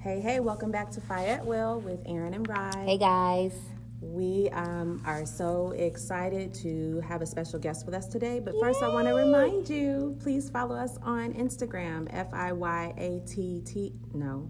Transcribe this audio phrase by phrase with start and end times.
[0.00, 2.84] Hey, hey, welcome back to Fire at Will with Aaron and Bry.
[2.86, 3.52] Hey guys.
[4.00, 8.38] We um, are so excited to have a special guest with us today.
[8.38, 12.94] But first, I want to remind you please follow us on Instagram, F I Y
[12.96, 14.48] A T T, no,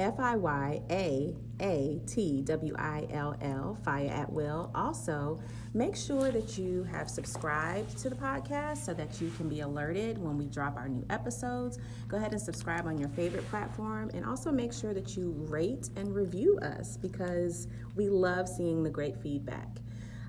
[0.00, 4.70] F I Y A A T W I L L, Fire at Will.
[4.74, 5.40] Also,
[5.74, 10.18] make sure that you have subscribed to the podcast so that you can be alerted
[10.18, 11.78] when we drop our new episodes.
[12.08, 15.90] Go ahead and subscribe on your favorite platform and also make sure that you rate
[15.96, 19.68] and review us because we love seeing the great feedback.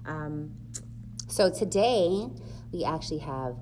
[0.05, 0.51] Um,
[1.27, 2.27] So today
[2.73, 3.55] we actually have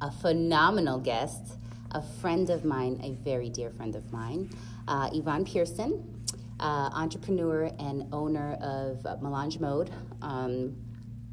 [0.00, 1.58] a phenomenal guest,
[1.90, 4.50] a friend of mine, a very dear friend of mine,
[4.86, 6.15] uh, Yvonne Pearson,
[6.60, 9.90] uh, entrepreneur and owner of Melange Mode,
[10.22, 10.76] um,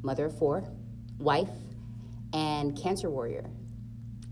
[0.02, 0.64] mother of four,
[1.18, 1.48] wife,
[2.32, 3.48] and cancer warrior.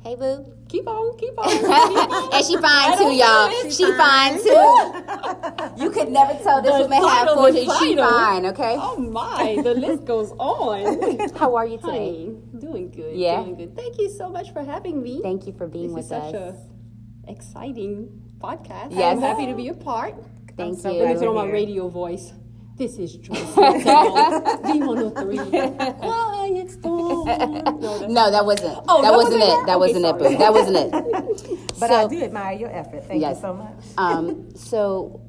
[0.02, 0.52] Hey, boo.
[0.68, 1.48] Keep on, keep on.
[2.34, 3.51] and she fine too, y'all.
[3.70, 5.82] She, fine too.
[5.82, 7.52] you could never tell this The woman had four.
[7.52, 8.74] She fine, okay?
[8.79, 11.30] oh my, the list goes on.
[11.37, 12.30] How are you today?
[12.30, 13.15] Hi, doing good.
[13.15, 13.43] Yeah?
[13.43, 13.77] doing good.
[13.77, 15.21] Thank you so much for having me.
[15.23, 16.56] Thank you for being this with is such us.
[17.29, 18.09] a exciting
[18.40, 18.88] podcast.
[18.90, 19.16] Yes.
[19.16, 20.16] I'm happy to be a part.
[20.57, 20.99] Thank so you.
[21.01, 22.33] glad Let me put on my radio voice.
[22.77, 25.99] This is Joyce V103.
[25.99, 27.29] Quiet storm.
[27.83, 28.79] No, No, that wasn't.
[28.89, 29.47] Oh, that, that wasn't wasn't it.
[29.47, 29.67] that?
[29.67, 30.37] That wasn't it, boo.
[30.39, 30.91] That wasn't it.
[31.80, 33.05] But so, I do admire your effort.
[33.05, 33.37] Thank Yes.
[33.37, 33.75] you so much.
[33.99, 35.21] um, so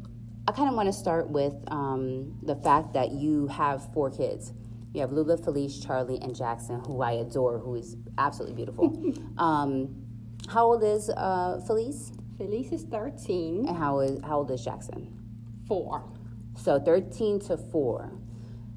[0.47, 4.53] I kind of want to start with um, the fact that you have four kids.
[4.93, 8.93] You have Lula, Felice, Charlie, and Jackson, who I adore, who is absolutely beautiful.
[9.37, 9.95] um,
[10.47, 12.11] how old is uh, Felice?
[12.37, 15.07] Felice is 13, And how is how old is Jackson?
[15.67, 16.03] 4.
[16.57, 18.11] So 13 to 4.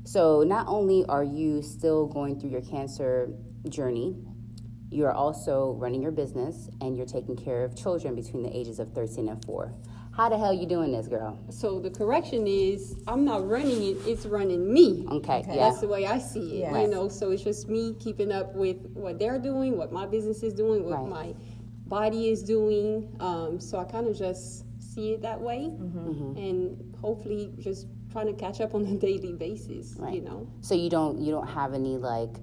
[0.05, 3.31] So not only are you still going through your cancer
[3.69, 4.17] journey,
[4.91, 8.79] you are also running your business and you're taking care of children between the ages
[8.79, 9.75] of 13 and 4.
[10.12, 11.39] How the hell you doing this, girl?
[11.51, 15.05] So the correction is, I'm not running it; it's running me.
[15.11, 15.57] Okay, yeah.
[15.57, 16.59] That's the way I see it.
[16.61, 16.83] Yes.
[16.83, 20.43] You know, so it's just me keeping up with what they're doing, what my business
[20.43, 21.09] is doing, what Right.
[21.09, 21.34] my
[21.87, 23.15] body is doing.
[23.21, 24.65] Um, so I kind of just
[24.95, 26.37] see it that way, Mm-hmm.
[26.39, 29.95] and hopefully just trying to catch up on a daily basis.
[29.99, 30.15] Right.
[30.15, 30.49] You know.
[30.61, 32.35] So you don't you don't have any like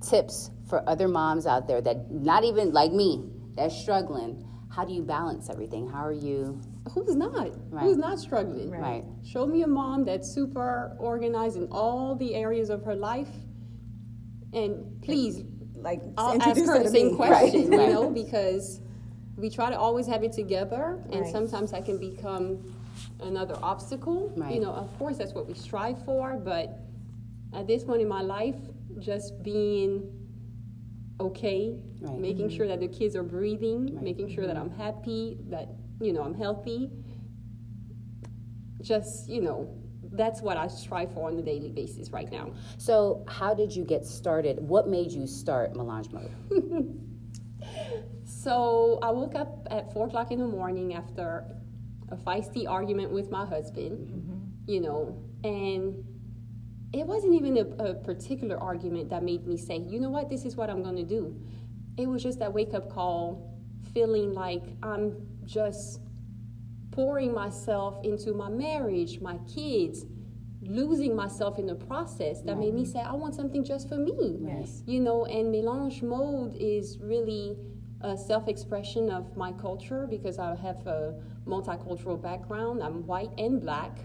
[0.00, 3.24] tips for other moms out there that not even like me,
[3.56, 4.44] that's struggling.
[4.70, 5.88] How do you balance everything?
[5.88, 6.60] How are you
[6.94, 7.50] Who's not?
[7.70, 7.82] Right.
[7.84, 8.70] Who's not struggling?
[8.70, 9.04] right?
[9.24, 13.28] Show me a mom that's super organized in all the areas of her life,
[14.52, 15.42] and please
[15.76, 17.88] Like I'll ask her the same question, Right.
[17.88, 18.80] you know, because
[19.40, 21.32] we try to always have it together, and Right.
[21.32, 22.58] sometimes that can become
[23.20, 24.32] another obstacle.
[24.36, 24.54] Right.
[24.54, 26.78] You know, of course, that's what we strive for, but
[27.52, 28.56] at this point in my life,
[28.98, 30.12] just being
[31.18, 32.18] okay, Right.
[32.18, 32.56] making mm-hmm.
[32.56, 34.72] sure that the kids are breathing, making sure that mm-hmm.
[34.72, 35.68] I'm happy, that
[36.00, 36.90] you know I'm healthy.
[38.80, 39.68] Just you know,
[40.12, 42.52] that's what I strive for on a daily basis right now.
[42.78, 44.58] So how did you get started?
[44.60, 46.30] What made you start Melange Mode?
[48.42, 51.44] So I woke up at four o'clock in the morning after
[52.10, 54.38] a feisty argument with my husband, mm-hmm.
[54.66, 56.02] you know, and
[56.94, 60.46] it wasn't even a, a particular argument that made me say, you know what, this
[60.46, 61.38] is what I'm going to do.
[61.98, 63.58] It was just that wake up call,
[63.92, 66.00] feeling like I'm just
[66.92, 70.06] pouring myself into my marriage, my kids,
[70.62, 74.38] losing myself in the process that made me say, I want something just for me.
[74.40, 74.82] Yes.
[74.86, 77.56] You know, and Melange Mode is really
[78.02, 81.14] a self expression of my culture because I have a
[81.46, 82.82] multicultural background.
[82.82, 83.98] I'm white and black.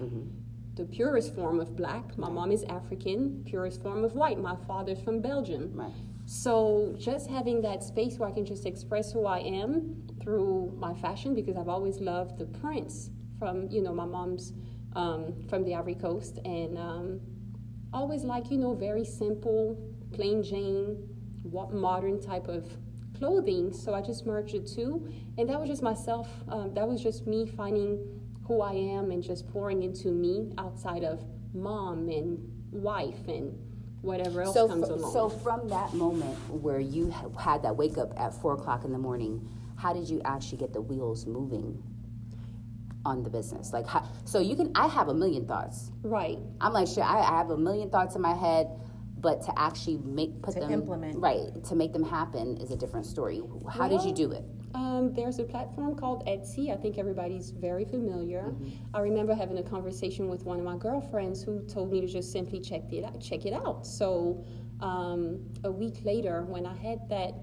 [0.76, 2.18] The purest form of black.
[2.18, 4.40] My mom is African, purest form of white.
[4.40, 5.72] My father's from Belgium.
[5.74, 5.94] Right.
[6.26, 10.94] So just having that space where I can just express who I am through my
[10.96, 14.54] fashion because I've always loved the prints from you know my mom's
[14.96, 17.20] um, from the Ivory Coast and um,
[17.94, 19.78] always like you know very simple,
[20.14, 20.98] plain Jane,
[21.44, 22.66] what modern type of
[23.18, 23.74] clothing.
[23.74, 26.28] So I just merged the two, and that was just myself.
[26.48, 28.00] Um, that was just me finding
[28.48, 31.24] who I am and just pouring into me outside of
[31.54, 32.38] mom and
[32.72, 33.58] wife and
[34.02, 35.14] whatever else So, comes fr- along.
[35.14, 37.10] so from that moment where you
[37.40, 39.48] had that wake up at four o'clock in the morning,
[39.78, 41.82] how did you actually get the wheels moving
[43.04, 43.74] on the business?
[43.74, 44.72] Like, how, so you can.
[44.76, 45.92] I have a million thoughts.
[46.04, 46.38] right.
[46.62, 48.68] I'm like, sure, I, I have a million thoughts in my head,
[49.20, 51.18] but to actually make put To them implement.
[51.18, 53.42] right to make them happen is a different story.
[53.70, 54.44] How did you do it?
[54.74, 56.72] Um, there's a platform called Etsy.
[56.72, 58.54] I think everybody's very familiar.
[58.94, 62.32] I remember having a conversation with one of my girlfriends who told me to just
[62.32, 63.22] simply check it out.
[63.22, 63.88] Check it out.
[63.88, 64.44] So
[64.82, 67.36] um, a week later, when I had that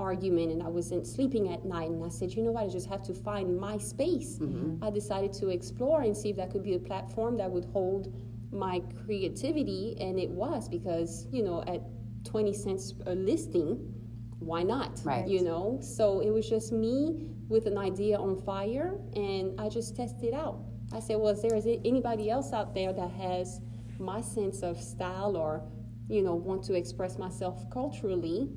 [0.00, 1.90] argument and I wasn't sleeping at night.
[1.90, 4.38] And I said, you know what, I just have to find my space.
[4.80, 8.14] I decided to explore and see if that could be a platform that would hold
[8.52, 9.96] my creativity.
[10.00, 11.82] And it was because, you know, at
[12.24, 13.94] 20 cents a listing,
[14.38, 15.00] why not?
[15.04, 15.26] Right.
[15.26, 19.96] You know, so it was just me with an idea on fire and I just
[19.96, 20.60] tested out.
[20.92, 23.60] I said, well, is there is anybody else out there that has
[23.98, 25.62] my sense of style or,
[26.08, 28.50] you know, want to express myself culturally?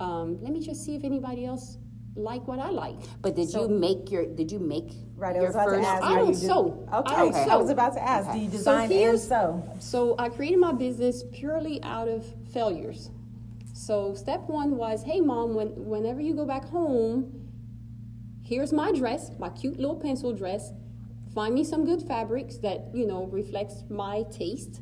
[0.00, 1.78] Um, let me just see if anybody else
[2.16, 2.96] like what I like.
[3.22, 4.26] But did you make your?
[4.26, 5.82] Did you make Right, I your was about first?
[5.82, 6.02] to ask.
[6.02, 6.88] I don't you do- sew.
[6.90, 7.58] I Okay, don't I sew.
[7.58, 8.28] was about to ask.
[8.28, 8.38] Okay.
[8.38, 9.62] Do you So design and here's- sew?
[9.78, 13.10] So I created my business purely out of failures.
[13.74, 17.32] So step one was, hey mom, when whenever you go back home,
[18.42, 20.72] here's my dress, my cute little pencil dress.
[21.34, 24.80] Find me some good fabrics that you know reflects my taste.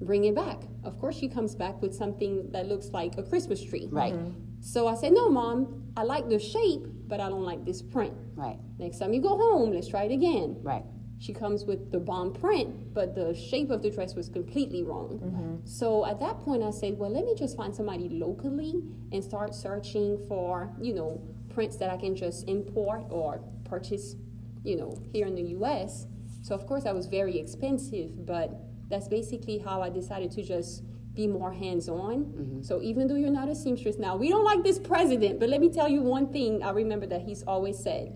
[0.00, 0.62] Bring it back.
[0.82, 3.86] Of course, she comes back with something that looks like a Christmas tree.
[3.90, 4.30] Right, mm-hmm.
[4.60, 8.14] So I said, no, mom, I like the shape, but I don't like this print.
[8.36, 10.58] right, Next time you go home, let's try it again.
[10.62, 10.84] right.
[11.18, 15.20] She comes with the bomb print, but the shape of the dress was completely wrong.
[15.22, 15.66] Mm-hmm.
[15.66, 19.54] So at that point, I said, well, let me just find somebody locally and start
[19.54, 21.20] searching for, you know,
[21.52, 24.16] prints that I can just import or purchase,
[24.64, 26.06] you know, here in the US.
[26.40, 28.58] So of course, that was very expensive, but
[28.88, 30.82] that's basically how I decided to just
[31.14, 32.24] be more hands-on.
[32.24, 32.62] Mm-hmm.
[32.62, 35.60] So even though you're not a seamstress now, we don't like this president, but let
[35.60, 38.14] me tell you one thing I remember that he's always said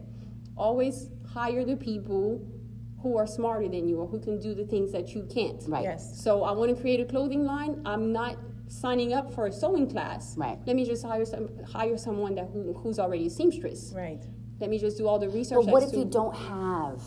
[0.57, 2.41] always hire the people
[3.03, 5.63] who are smarter than you or who can do the things that you can't.
[5.67, 5.85] Right.
[5.85, 6.23] Yes.
[6.23, 7.83] So I want to create a clothing line.
[7.85, 8.37] I'm not
[8.69, 10.37] signing up for a sewing class.
[10.37, 10.59] Right.
[10.67, 13.93] Let me just hire some hire someone that who, who's already a seamstress.
[13.95, 14.25] Right.
[14.61, 15.65] Let me just do all the research.
[15.65, 17.03] But what if to- you don't have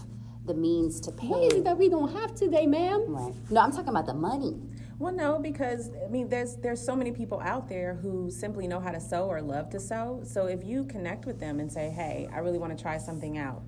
[0.46, 1.28] the means to pay?
[1.28, 3.06] What is it that we don't have today, ma'am?
[3.08, 3.34] Right.
[3.50, 4.56] No, I'm talking about the money.
[5.00, 8.80] Well, no, because I mean, there's there's so many people out there who simply know
[8.80, 10.22] how to sew or love to sew.
[10.26, 13.38] So if you connect with them and say, "Hey, I really want to try something
[13.38, 13.62] out,"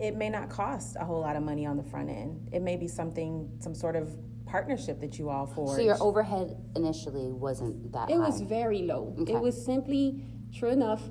[0.00, 2.48] it may not cost a whole lot of money on the front end.
[2.52, 4.10] It may be something, some sort of
[4.44, 5.76] partnership that you all forge.
[5.76, 8.26] So your overhead initially wasn't that It high.
[8.26, 9.14] was very low.
[9.20, 9.34] Okay.
[9.34, 11.10] It was simply, true enough,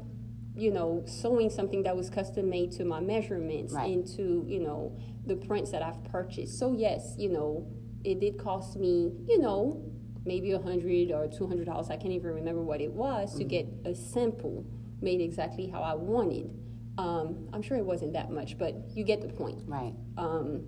[0.56, 3.94] you know, sewing something that was custom made to my measurements Right.
[3.94, 6.58] and to, you know, the prints that I've purchased.
[6.60, 7.68] So yes, you know,
[8.06, 9.84] it did cost me, you know,
[10.26, 11.90] maybe a hundred or two hundred dollars.
[11.90, 13.38] I can't even remember what it was Mm-hmm.
[13.40, 14.66] to get a sample
[15.02, 16.50] made exactly how I wanted.
[16.98, 19.60] Um, I'm sure it wasn't that much, but you get the point.
[19.68, 19.94] right.
[20.18, 20.64] Um,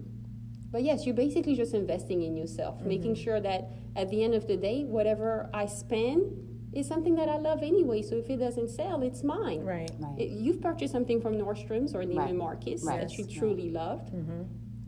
[0.70, 4.48] but yes, you're basically just investing in yourself, making sure that at the end of
[4.48, 6.44] the day, whatever I spend
[6.74, 8.02] is something that I love anyway.
[8.02, 9.62] So if it doesn't sell, it's mine.
[9.64, 9.90] right.
[10.00, 10.20] Right.
[10.20, 12.36] It- you've purchased something from Nordstrom's or Neiman Right.
[12.36, 13.00] Marcus Right.
[13.00, 14.10] that you truly loved.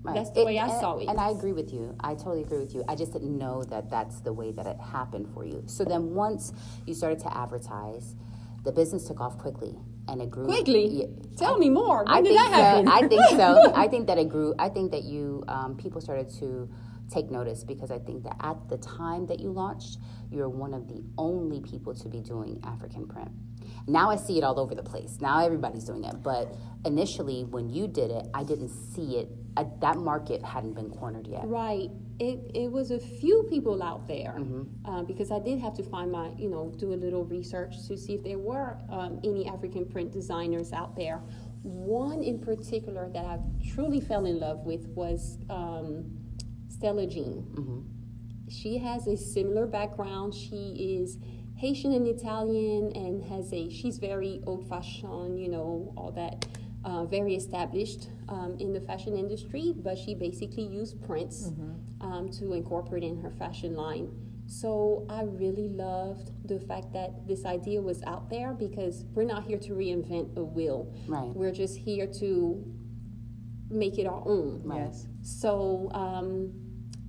[0.02, 0.16] Right.
[0.16, 1.08] That's the way I and, saw it.
[1.10, 1.96] And I agree with you.
[2.00, 2.84] I totally agree with you.
[2.88, 5.64] I just didn't know that that's the way that it happened for you.
[5.66, 6.54] So then once
[6.86, 8.16] you started to advertise,
[8.64, 10.46] the business took off quickly and it grew.
[10.46, 11.06] Quickly, Yeah.
[11.38, 12.06] tell me more.
[12.06, 12.88] When I did think that happen?
[12.88, 12.94] So.
[12.94, 13.74] I think so.
[13.76, 14.54] I think that it grew.
[14.58, 16.70] I think that you um, people started to
[17.10, 19.98] take notice because I think that at the time that you launched,
[20.32, 23.32] you were one of the only people to be doing African print.
[23.88, 25.18] Now I see it all over the place.
[25.20, 26.56] Now everybody's doing it, but
[26.86, 29.30] initially when you did it, I didn't see it.
[29.58, 31.42] Uh, that market hadn't been cornered yet.
[31.46, 31.90] Right.
[32.20, 34.64] It, it was a few people out there Mm-hmm.
[34.86, 37.98] uh, because I did have to find my, you know, do a little research to
[37.98, 41.22] see if there were um, any African print designers out there.
[41.64, 43.40] One in particular that I
[43.74, 46.06] truly fell in love with was um,
[46.70, 47.46] Stella Jean.
[47.56, 47.80] Mm-hmm.
[48.50, 50.34] She has a similar background.
[50.34, 51.18] She is
[51.60, 56.46] Haitian and Italian and has a, she's very old fashioned, you know, all that.
[56.86, 61.52] Uh, very established um, in the fashion industry, but she basically used prints
[62.00, 64.10] um, to incorporate in her fashion line.
[64.48, 69.44] So I really loved the fact that this idea was out there because we're not
[69.44, 70.96] here to reinvent a wheel.
[71.06, 71.28] Right.
[71.36, 72.64] We're just here to
[73.70, 74.64] make it our own.
[74.74, 75.08] Yes.
[75.22, 76.54] So um,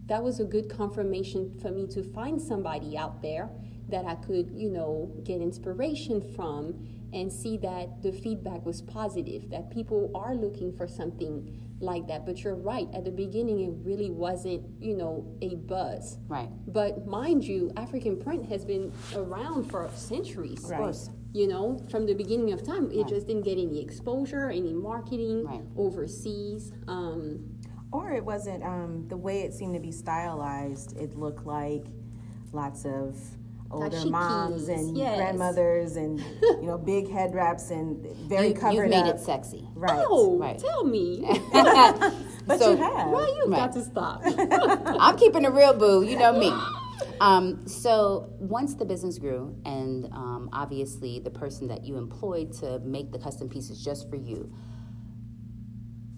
[0.06, 3.48] that was a good confirmation for me to find somebody out there
[3.90, 9.50] that I could, you know, get inspiration from and see that the feedback was positive,
[9.50, 12.24] that people are looking for something like that.
[12.24, 16.18] But you're right, at the beginning, it really wasn't, you know, a buzz.
[16.28, 16.48] Right.
[16.68, 20.64] But mind you, African print has been around for centuries.
[20.68, 20.78] Right.
[20.78, 21.10] course.
[21.32, 25.44] You know, from the beginning of time, it just didn't get any exposure, any marketing
[25.44, 25.62] Right.
[25.76, 26.72] overseas.
[26.86, 27.56] Um,
[27.92, 30.96] Or it wasn't um, the way it seemed to be stylized.
[30.96, 31.86] It looked like
[32.52, 33.18] lots of
[33.70, 35.16] older Dashikis, moms and yes.
[35.16, 39.16] grandmothers and you know big head wraps and very You, covered you've made up.
[39.16, 39.68] it sexy.
[39.74, 40.04] Right.
[40.08, 40.58] oh, Right.
[40.58, 41.24] tell me.
[42.46, 43.10] But So- you have.
[43.10, 43.56] Why you Right.
[43.58, 44.22] got to stop?
[44.26, 46.02] I'm keeping it real, boo.
[46.02, 46.52] You know me.
[47.20, 52.78] Um, so once the business grew, and um, obviously the person that you employed to
[52.80, 54.50] make the custom pieces just for you,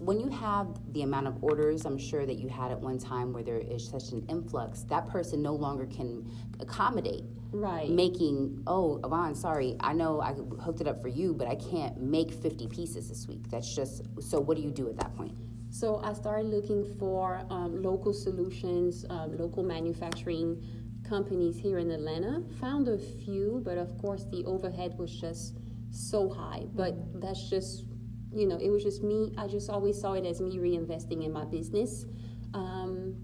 [0.05, 3.31] when you have the amount of orders I'm sure that you had at one time
[3.31, 6.29] where there is such an influx, that person no longer can
[6.59, 7.23] accommodate.
[7.51, 7.89] Right.
[7.89, 12.01] Making, oh, Yvonne, sorry, I know I hooked it up for you, but I can't
[12.01, 13.49] make 50 pieces this week.
[13.49, 15.35] That's just, so what do you do at that point?
[15.69, 20.61] So I started looking for um, local solutions, um, local manufacturing
[21.07, 22.43] companies here in Atlanta.
[22.59, 25.57] Found a few, but of course the overhead was just
[25.91, 26.63] so high.
[26.73, 27.85] But that's just
[28.33, 29.33] you know, it was just me.
[29.37, 32.05] I just always saw it as me reinvesting in my business.
[32.53, 33.15] Um,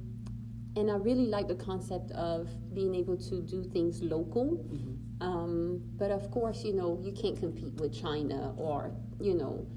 [0.76, 4.58] and I really like the concept of being able to do things local.
[4.58, 5.28] Mm-hmm.
[5.28, 9.68] Um, but of course, you know, you can't compete with China or, you know,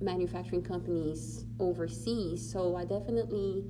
[0.00, 2.50] manufacturing companies overseas.
[2.50, 3.64] So I definitely,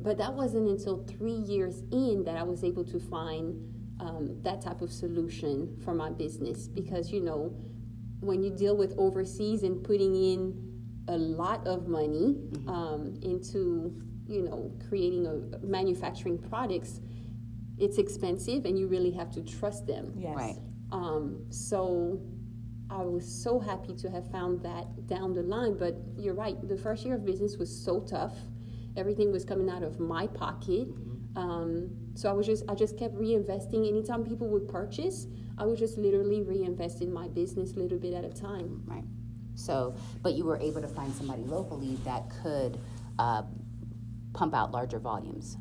[0.00, 4.60] but that wasn't until three years in that I was able to find um, that
[4.60, 7.54] type of solution for my business because, you know,
[8.20, 10.68] when you deal with overseas and putting in
[11.08, 12.68] a lot of money mm-hmm.
[12.68, 13.94] um, into
[14.26, 17.00] you know creating a manufacturing products
[17.78, 20.36] it's expensive and you really have to trust them yes.
[20.36, 20.56] right
[20.92, 22.20] um, so
[22.90, 26.76] i was so happy to have found that down the line but you're right the
[26.76, 28.36] first year of business was so tough
[28.96, 31.38] everything was coming out of my pocket mm-hmm.
[31.38, 35.26] um, so i was just i just kept reinvesting anytime people would purchase
[35.58, 38.82] I would just literally reinvest in my business a little bit at a time.
[38.86, 39.04] Right.
[39.54, 42.78] So, but you were able to find somebody locally that could
[43.18, 43.42] uh,
[44.32, 45.56] pump out larger volumes.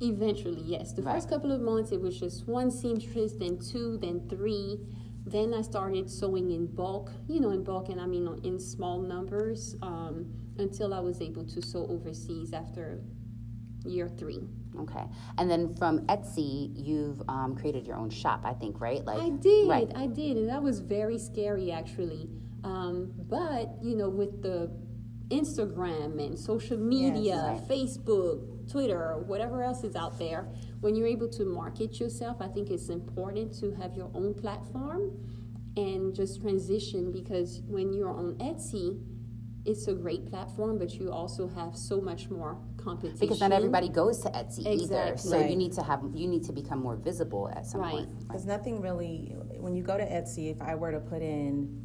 [0.00, 0.92] Eventually, yes.
[0.92, 1.14] The right.
[1.14, 4.80] first couple of months, it was just one seamstress, then two, then three.
[5.24, 9.00] Then I started sewing in bulk, you know, in bulk, and I mean in small
[9.00, 10.26] numbers, um,
[10.58, 13.00] until I was able to sew overseas after
[13.84, 14.40] year three.
[14.80, 15.04] Okay,
[15.38, 19.04] and then from Etsy, you've um, created your own shop, I think, right?
[19.04, 19.90] Like I did, right.
[19.94, 22.28] I did, and that was very scary actually.
[22.64, 24.70] Um, but you know, with the
[25.28, 27.68] Instagram and social media, yes, right.
[27.68, 30.48] Facebook, Twitter, whatever else is out there,
[30.80, 35.12] when you're able to market yourself, I think it's important to have your own platform
[35.76, 39.00] and just transition because when you're on Etsy,
[39.64, 43.18] it's a great platform, but you also have so much more competition.
[43.18, 44.72] Because not everybody goes to Etsy exactly.
[44.72, 45.50] either, so right.
[45.50, 47.92] you need to have you need to become more visible at some right.
[47.92, 48.18] point.
[48.20, 48.56] Because right.
[48.56, 51.82] nothing really, when you go to Etsy, if I were to put in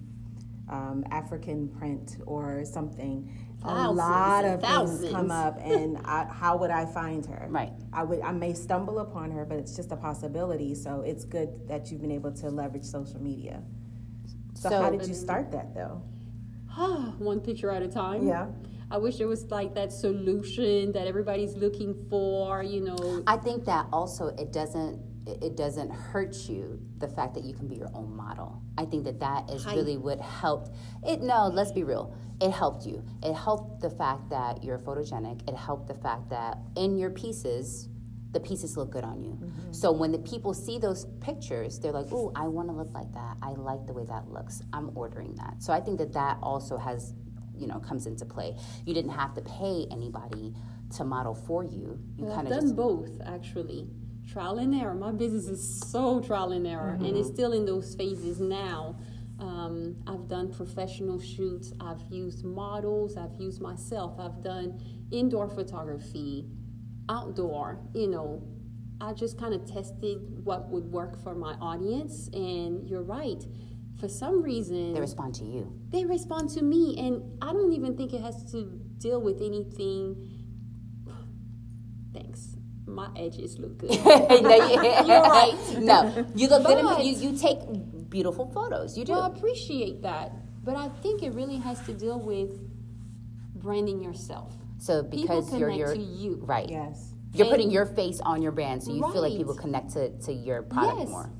[0.69, 3.29] um, African print or something,
[3.61, 5.01] thousands a lot of thousands.
[5.01, 7.47] things come up, and I, how would I find her?
[7.49, 7.73] Right.
[7.91, 8.21] I would.
[8.21, 10.75] I may stumble upon her, but it's just a possibility.
[10.75, 13.61] So it's good that you've been able to leverage social media.
[14.53, 16.03] So, so how did you start that though?
[17.17, 18.27] one picture at a time.
[18.27, 18.47] Yeah.
[18.91, 23.23] I wish there was like that solution that everybody's looking for, you know.
[23.25, 27.67] I think that also it doesn't it doesn't hurt you the fact that you can
[27.67, 28.61] be your own model.
[28.77, 30.75] I think that that is really what helped.
[31.07, 32.13] It no, let's be real.
[32.41, 33.03] It helped you.
[33.23, 35.47] It helped the fact that you're photogenic.
[35.47, 37.87] It helped the fact that in your pieces
[38.31, 39.31] the pieces look good on you.
[39.31, 39.73] Mm-hmm.
[39.73, 43.11] So when the people see those pictures, they're like, "Oh, I want to look like
[43.13, 43.37] that.
[43.41, 44.61] I like the way that looks.
[44.73, 47.13] I'm ordering that." So I think that that also has,
[47.55, 48.55] you know, comes into play.
[48.85, 50.53] You didn't have to pay anybody
[50.97, 51.99] to model for you.
[52.17, 52.75] You well, kind of done just...
[52.75, 53.87] both actually.
[54.31, 54.93] Trial and error.
[54.93, 57.05] My business is so trial and error, mm-hmm.
[57.05, 58.95] and it's still in those phases now.
[59.39, 61.73] Um, I've done professional shoots.
[61.81, 63.17] I've used models.
[63.17, 64.19] I've used myself.
[64.19, 64.79] I've done
[65.11, 66.45] indoor photography
[67.09, 68.41] outdoor, you know,
[69.01, 72.29] I just kind of tested what would work for my audience.
[72.33, 73.43] And you're right.
[74.01, 75.71] For some reason, they respond to you.
[75.89, 76.95] They respond to me.
[76.97, 78.63] And I don't even think it has to
[78.97, 80.27] deal with anything.
[82.11, 82.55] Thanks.
[82.87, 83.91] My edges look good.
[84.05, 84.17] no,
[85.05, 85.53] you're right.
[85.77, 87.05] No, you look but, good.
[87.05, 87.59] You, you take
[88.09, 88.97] beautiful photos.
[88.97, 89.13] You do.
[89.13, 90.31] Well, I appreciate that.
[90.63, 92.59] But I think it really has to deal with
[93.55, 94.53] branding yourself.
[94.79, 96.39] So because people you're your you.
[96.41, 99.13] right, yes, you're and, putting your face on your brand, so you right.
[99.13, 101.09] feel like people connect to, to your product yes.
[101.09, 101.31] more.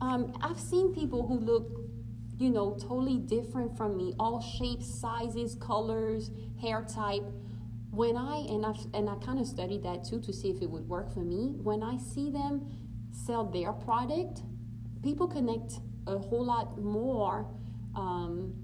[0.00, 1.89] Um, I've seen people who look,
[2.40, 7.22] you know, totally different from me, all shapes, sizes, colors, hair type.
[7.90, 10.70] When I and I and I kind of studied that too to see if it
[10.70, 11.54] would work for me.
[11.62, 12.66] When I see them
[13.12, 14.40] sell their product,
[15.02, 17.46] people connect a whole lot more
[17.94, 18.54] um,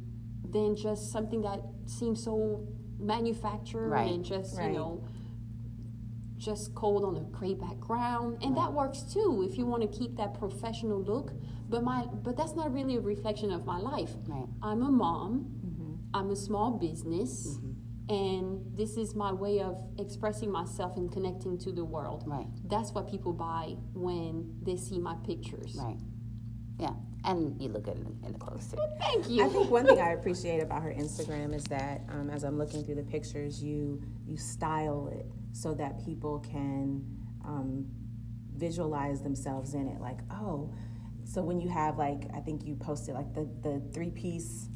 [0.51, 2.67] than just something that seems so
[2.99, 4.11] manufactured right.
[4.11, 4.69] and just right.
[4.69, 5.05] you know
[6.37, 8.65] just cold on a gray background and right.
[8.67, 11.33] that works too if you want to keep that professional look
[11.69, 14.47] but my but that's not really a reflection of my life right.
[14.63, 15.95] i'm a mom mm-hmm.
[16.15, 18.15] i'm a small business mm-hmm.
[18.15, 22.25] and this is my way of expressing myself and connecting to the world.
[22.27, 22.47] Right.
[22.67, 25.77] That's what people buy when they see my pictures.
[25.83, 25.97] Right.
[26.79, 26.93] Yeah.
[27.25, 28.77] And you look good in, in the clothes too.
[29.01, 29.45] Thank you.
[29.45, 32.85] I think one thing I appreciate about her Instagram is that um, as I'm looking
[32.85, 35.27] through the pictures, you you style it
[35.63, 37.03] so that people can
[37.45, 37.87] um,
[38.57, 40.01] visualize themselves in it.
[40.01, 40.75] Like, oh,
[41.25, 44.69] so when you have like I think you posted like the the three piece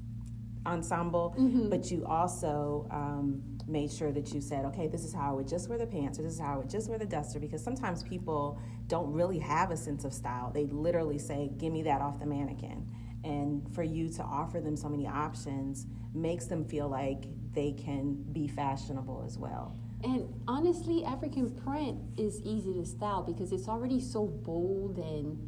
[0.66, 1.34] ensemble,
[1.70, 5.48] but you also um, made sure that you said, okay, this is how I would
[5.48, 7.62] just wear the pants, or this is how I would just wear the duster, because
[7.62, 10.50] sometimes people don't really have a sense of style.
[10.52, 12.86] They literally say, give me that off the mannequin.
[13.24, 18.22] And for you to offer them so many options makes them feel like they can
[18.32, 19.78] be fashionable as well.
[20.02, 25.38] And honestly, African print is easy to style because it's already so bold and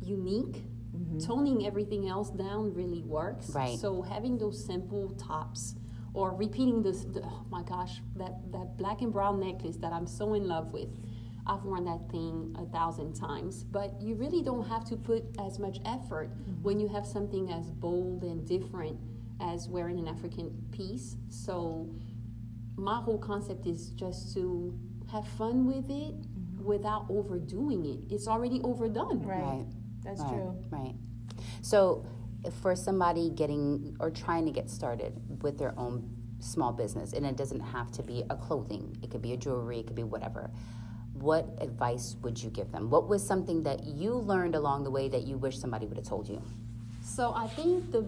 [0.00, 0.62] unique.
[0.96, 1.18] Mm-hmm.
[1.18, 3.50] Toning everything else down really works.
[3.50, 3.78] Right.
[3.78, 5.74] So having those simple tops
[6.14, 10.06] or repeating this, the, oh my gosh, that, that black and brown necklace that I'm
[10.06, 10.88] so in love with.
[11.46, 15.58] I've worn that thing a thousand times, but you really don't have to put as
[15.58, 16.62] much effort mm-hmm.
[16.62, 18.98] when you have something as bold and different
[19.40, 21.16] as wearing an African piece.
[21.30, 21.88] So
[22.78, 24.78] my whole concept is just to
[25.10, 26.64] have fun with it mm-hmm.
[26.64, 28.12] without overdoing it.
[28.12, 29.22] It's already overdone.
[29.22, 29.66] Right.
[30.04, 30.30] That's right.
[30.30, 30.64] true.
[30.70, 30.94] Right.
[31.60, 32.06] So,
[32.62, 36.08] for somebody getting or trying to get started with their own
[36.38, 39.80] small business, and it doesn't have to be a clothing, it could be a jewelry,
[39.80, 40.50] it could be whatever.
[41.14, 42.90] What advice would you give them?
[42.90, 46.06] What was something that you learned along the way that you wish somebody would have
[46.06, 46.40] told you?
[47.02, 48.06] So I think the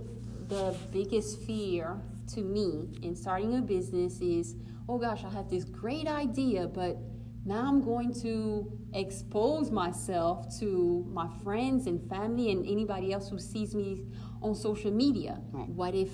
[0.48, 1.96] the biggest fear
[2.34, 4.56] to me in starting a business is,
[4.88, 6.98] oh gosh, I have this great idea, but
[7.44, 13.38] now I'm going to expose myself to my friends and family and anybody else who
[13.38, 14.04] sees me
[14.42, 15.40] on social media.
[15.50, 15.68] Right.
[15.68, 16.10] What if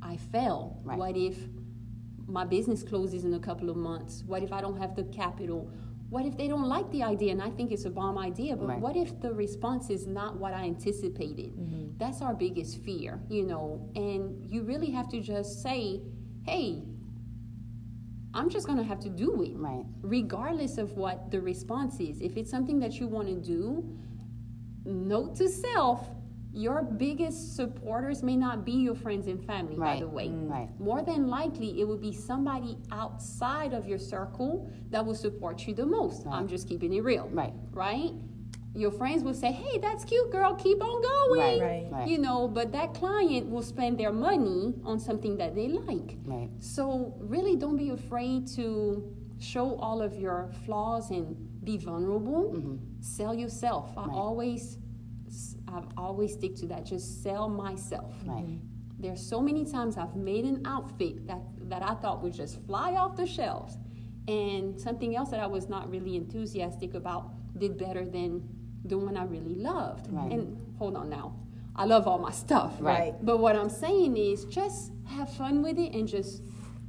[0.00, 0.80] I fail?
[0.84, 0.98] Right.
[0.98, 1.36] What if
[2.26, 4.22] my business closes in a couple of months?
[4.26, 5.70] What if I don't have the capital?
[6.10, 8.56] What if they don't like the idea and I think it's a bomb idea?
[8.56, 8.80] But Right.
[8.80, 11.56] what if the response is not what I anticipated?
[11.56, 11.98] Mm-hmm.
[11.98, 13.90] That's our biggest fear, you know.
[13.96, 16.02] And you really have to just say,
[16.44, 16.82] hey,
[18.32, 19.56] I'm just going to have to do it.
[19.56, 19.84] Right.
[20.02, 22.20] Regardless of what the response is.
[22.20, 23.84] If it's something that you want to do,
[24.84, 26.08] note to self,
[26.54, 30.28] your biggest supporters may not be your friends and family, by the way.
[30.30, 30.68] Right.
[30.78, 35.74] More than likely, it will be somebody outside of your circle that will support you
[35.74, 36.26] the most.
[36.26, 37.28] I'm just keeping it real.
[37.32, 37.52] Right.
[37.72, 38.12] Right?
[38.76, 41.60] Your friends will say, hey, that's cute, girl, keep on going.
[41.60, 41.82] Right.
[41.82, 41.92] Right.
[41.92, 42.08] Right.
[42.08, 46.16] You know, but that client will spend their money on something that they like.
[46.24, 46.50] Right.
[46.58, 52.52] So really don't be afraid to show all of your flaws and be vulnerable.
[52.54, 52.76] Mm-hmm.
[53.00, 53.90] Sell yourself.
[53.96, 54.78] I always
[55.68, 56.84] I always stick to that.
[56.84, 58.14] Just sell myself.
[58.24, 58.44] Right.
[58.44, 58.66] Mm-hmm.
[58.98, 62.92] There's so many times I've made an outfit that, that I thought would just fly
[62.94, 63.76] off the shelves.
[64.28, 68.48] And something else that I was not really enthusiastic about did better than
[68.84, 70.06] the one I really loved.
[70.10, 70.32] Right.
[70.32, 71.36] And hold on now.
[71.76, 72.76] I love all my stuff.
[72.78, 73.14] Right.
[73.20, 76.42] But what I'm saying is just have fun with it and just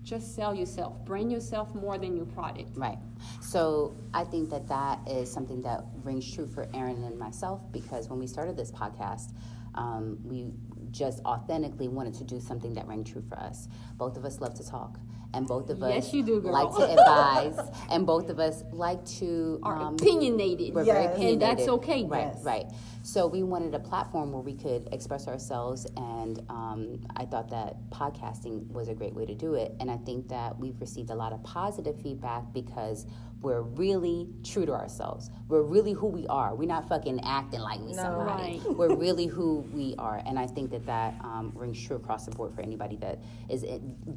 [0.06, 1.04] just sell yourself.
[1.04, 2.70] Brand yourself more than your product.
[2.78, 3.00] Right.
[3.42, 8.08] So I think that that is something that rings true for Aaron and myself because
[8.10, 9.34] when we started this podcast,
[9.74, 10.52] um, we
[10.92, 13.68] just authentically wanted to do something that rang true for us.
[13.98, 14.98] Both of us love to talk,
[15.34, 17.60] and both of Yes, us you do, like to advise,
[17.92, 20.74] and both of us like to Are um, opinionated.
[20.74, 21.20] we're very Yes.
[21.20, 22.06] And that's okay.
[22.06, 22.44] Right, Yes.
[22.44, 22.66] right.
[23.06, 27.92] So we wanted a platform where we could express ourselves, and um, I thought that
[27.92, 29.76] podcasting was a great way to do it.
[29.80, 33.06] And I think that we've received a lot of positive feedback because
[33.46, 35.30] we're really true to ourselves.
[35.48, 36.56] We're really who we are.
[36.56, 38.60] We're not fucking acting like we somebody.
[38.66, 38.76] Right.
[38.76, 42.32] We're really who we are, and I think that that um, rings true across the
[42.32, 43.64] board for anybody that is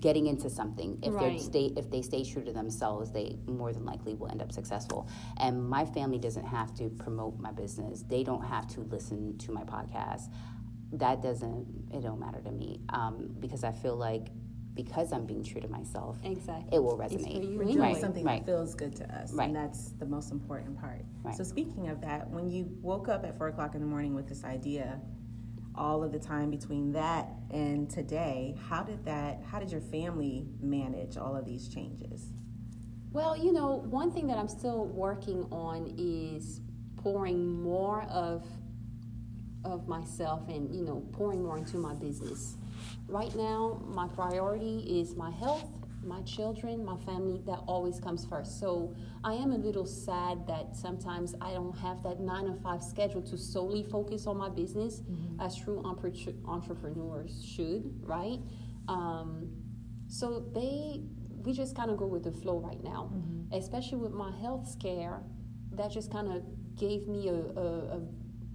[0.01, 0.99] getting into something.
[1.03, 4.41] If they stay, if they stay true to themselves, they more than likely will end
[4.41, 5.11] up successful.
[5.37, 8.05] And my family doesn't have to promote my business.
[8.09, 10.33] They don't have to listen to my podcast.
[10.93, 11.67] That doesn't.
[11.93, 14.29] It don't matter to me um, because I feel like
[14.79, 16.69] because I'm being true to myself, Exactly.
[16.77, 17.51] it will It's for resonate.
[17.53, 18.47] you We're doing Right, something right.
[18.47, 19.47] that feels good to us, Right.
[19.49, 21.05] and that's the most important part.
[21.25, 21.35] Right.
[21.35, 24.29] So, speaking of that, when you woke up at four o'clock in the morning with
[24.29, 25.01] this idea,
[25.75, 29.43] all of the time between that and today, how did that?
[29.43, 32.33] How did your family manage all of these changes?
[33.11, 36.61] Well, you know, one thing that I'm still working on is
[36.97, 38.45] pouring more of
[39.65, 42.57] of myself and you know pouring more into my business.
[43.09, 45.71] Right now, my priority is my health,
[46.05, 47.41] my children, my family.
[47.47, 48.61] That always comes first.
[48.61, 48.95] So
[49.25, 53.23] I am a little sad that sometimes I don't have that nine to five schedule
[53.23, 55.41] to solely focus on my business, mm-hmm.
[55.41, 58.41] as true entre- entrepreneurs should, right?
[58.89, 59.51] Um,
[60.07, 61.03] so they
[61.45, 63.55] we just kind of go with the flow right now, mm-hmm.
[63.55, 65.23] especially with my health scare.
[65.73, 66.43] That just kind of
[66.77, 68.01] gave me a, a, a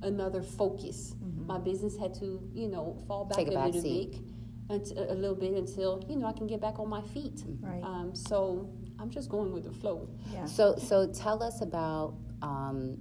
[0.03, 1.15] another focus.
[1.15, 1.47] Mm-hmm.
[1.47, 4.19] My business had to, you know, fall back Take a a, little bit,
[4.69, 7.43] a little bit until you know I can get back on my feet.
[7.61, 7.83] Right.
[7.83, 10.09] Um, so I'm just going with the flow.
[10.31, 10.45] Yeah.
[10.45, 12.97] So, so tell us about um,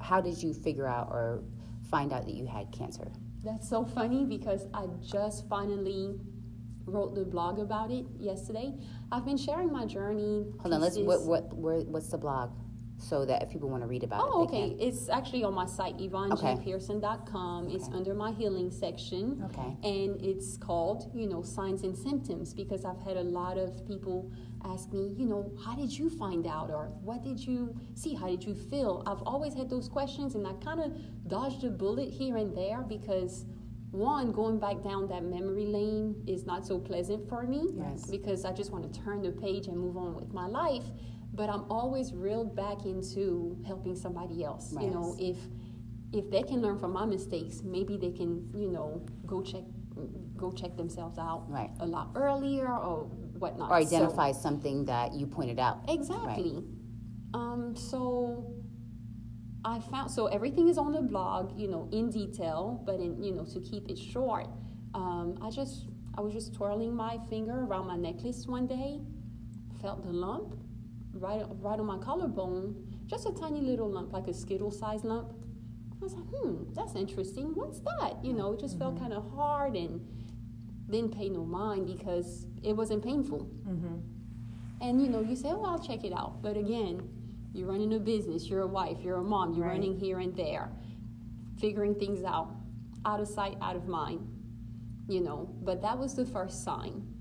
[0.00, 1.44] how did you figure out or
[1.90, 3.10] find out that you had cancer?
[3.44, 6.18] That's so funny because I just finally
[6.84, 8.74] wrote the blog about it yesterday.
[9.10, 10.46] I've been sharing my journey.
[10.60, 10.96] Hold on, let's.
[10.98, 12.52] What, what, where, what's the blog?
[13.02, 14.76] So that if people want to read about Oh, it, okay.
[14.78, 16.04] It's actually on my site, Okay.
[16.04, 17.96] It's Okay.
[17.96, 19.42] under my healing section.
[19.46, 19.76] Okay.
[19.82, 24.30] And it's called, you know, signs and symptoms because I've had a lot of people
[24.64, 28.14] ask me, you know, how did you find out or what did you see?
[28.14, 29.02] How did you feel?
[29.04, 30.92] I've always had those questions and I kind of
[31.26, 33.44] dodged a bullet here and there because
[33.90, 38.08] one, going back down that memory lane is not so pleasant for me Yes.
[38.10, 40.84] because I just want to turn the page and move on with my life.
[41.34, 44.74] But I'm always reeled back into helping somebody else.
[44.80, 45.36] You know, if
[46.12, 49.62] if they can learn from my mistakes, maybe they can, you know, go check
[50.36, 51.70] go check themselves out Right.
[51.80, 53.04] a lot earlier or
[53.38, 53.70] whatnot.
[53.70, 55.78] Or So- identify something that you pointed out.
[55.88, 56.64] Exactly.
[57.34, 58.52] Um, so
[59.64, 63.32] I found so everything is on the blog, you know, in detail, but in you
[63.32, 64.48] know to keep it short,
[64.94, 69.00] um, I just I was just twirling my finger around my necklace one day,
[69.80, 70.56] felt the lump
[71.14, 72.74] right right on my collarbone,
[73.06, 75.32] just a tiny little lump, like a skittle size lump.
[76.00, 77.52] I was like, hmm, that's interesting.
[77.54, 78.24] What's that?
[78.24, 80.00] You know, it just felt kind of hard and
[80.90, 83.48] didn't pay no mind because it wasn't painful.
[84.80, 87.08] And you know, you say, "Oh, I'll check it out." But again,
[87.54, 89.72] you're running a business, you're a wife, you're a mom, you're Right.
[89.74, 90.72] running here and there,
[91.58, 92.50] figuring things out,
[93.04, 94.26] out of sight, out of mind.
[95.06, 97.11] You know, but that was the first sign.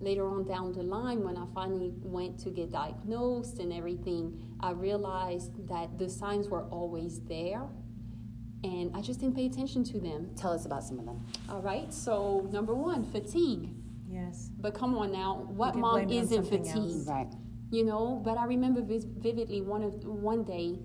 [0.00, 4.70] Later on down the line, when I finally went to get diagnosed and everything, I
[4.70, 7.62] realized that the signs were always there,
[8.62, 10.30] and I just didn't pay attention to them.
[10.36, 11.26] Tell us about some of them.
[11.48, 13.70] All right, so number one, fatigue.
[14.08, 14.50] Yes.
[14.58, 16.76] But come on now, what mom blame it on isn't something fatigued?
[16.76, 17.08] else.
[17.08, 17.34] Right.
[17.70, 20.78] you know but i remember vis- vividly one of one day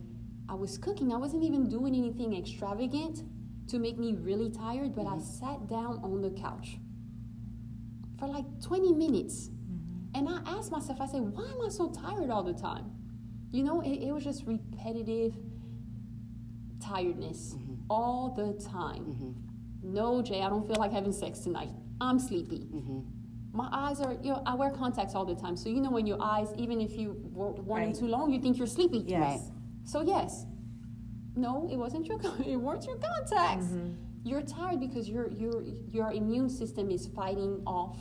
[0.49, 3.23] i was cooking i wasn't even doing anything extravagant
[3.67, 5.21] to make me really tired but i mm-hmm.
[5.21, 6.77] sat down on the couch
[8.23, 10.17] for like 20 minutes mm-hmm.
[10.17, 12.89] and i asked myself i said why am i so tired all the time
[13.51, 15.33] you know it, it was just repetitive
[16.81, 17.73] tiredness mm-hmm.
[17.89, 19.31] all the time mm-hmm.
[19.93, 22.65] no jay i don't feel like having sex tonight i'm sleepy
[23.55, 25.55] my eyes are, you know, I wear contacts all the time.
[25.55, 27.93] So, you know, when your eyes, even if you them Right.
[27.93, 29.03] too long, you think you're sleepy.
[29.05, 29.21] Yes.
[29.21, 29.41] Right.
[29.83, 30.47] So, yes.
[31.35, 33.67] No, it wasn't your, it weren't your contacts.
[34.23, 37.99] You're tired because your, your, your immune system is fighting off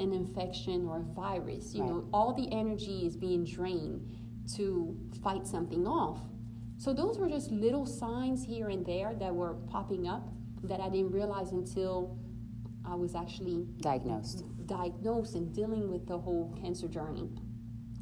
[0.00, 1.74] an infection or a virus.
[1.74, 1.90] You Right.
[1.90, 4.06] know, all the energy is being drained
[4.56, 6.20] to fight something off.
[6.78, 10.30] So, those were just little signs here and there that were popping up
[10.62, 12.16] that I didn't realize until
[12.84, 14.44] I was actually Diagnosed.
[14.66, 17.28] diagnosed and dealing with the whole cancer journey.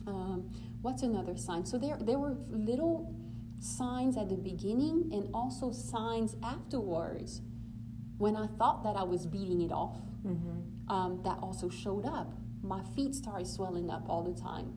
[0.06, 0.50] Um,
[0.82, 1.64] what's another sign?
[1.64, 3.14] So there, there were little
[3.60, 7.40] signs at the beginning and also signs afterwards
[8.18, 9.96] when I thought that I was beating it off.
[10.88, 12.32] Um, that also showed up.
[12.62, 14.72] My feet started swelling up all the time.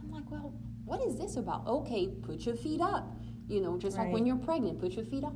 [0.00, 0.52] I'm like, well,
[0.84, 1.66] what is this about?
[1.66, 3.16] Okay, put your feet up.
[3.48, 5.34] You know, just like when you're pregnant, put your feet up,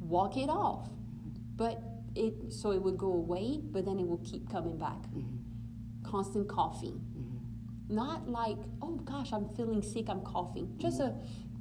[0.00, 0.88] walk it off.
[1.56, 1.82] But
[2.14, 5.02] it so it would go away, but then it will keep coming back.
[5.14, 6.08] Mm-hmm.
[6.08, 7.00] Constant coughing.
[7.16, 7.94] Mm-hmm.
[7.94, 10.66] Not like, oh gosh, I'm feeling sick, I'm coughing.
[10.66, 10.80] Mm-hmm.
[10.80, 11.14] Just a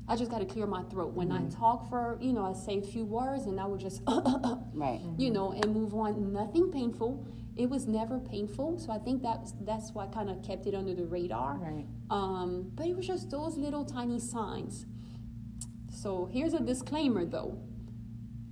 [0.10, 1.14] I just got to clear my throat.
[1.14, 4.02] When I talk for, you know, I say a few words and I would just,
[4.74, 5.02] Right.
[5.18, 6.32] you know, and move on.
[6.32, 7.28] Nothing painful.
[7.58, 8.78] It was never painful.
[8.80, 11.58] So I think that's that's why I kind of kept it under the radar.
[11.58, 11.86] Right.
[12.10, 14.86] Um, but it was just those little tiny signs.
[15.92, 17.58] So here's a disclaimer though.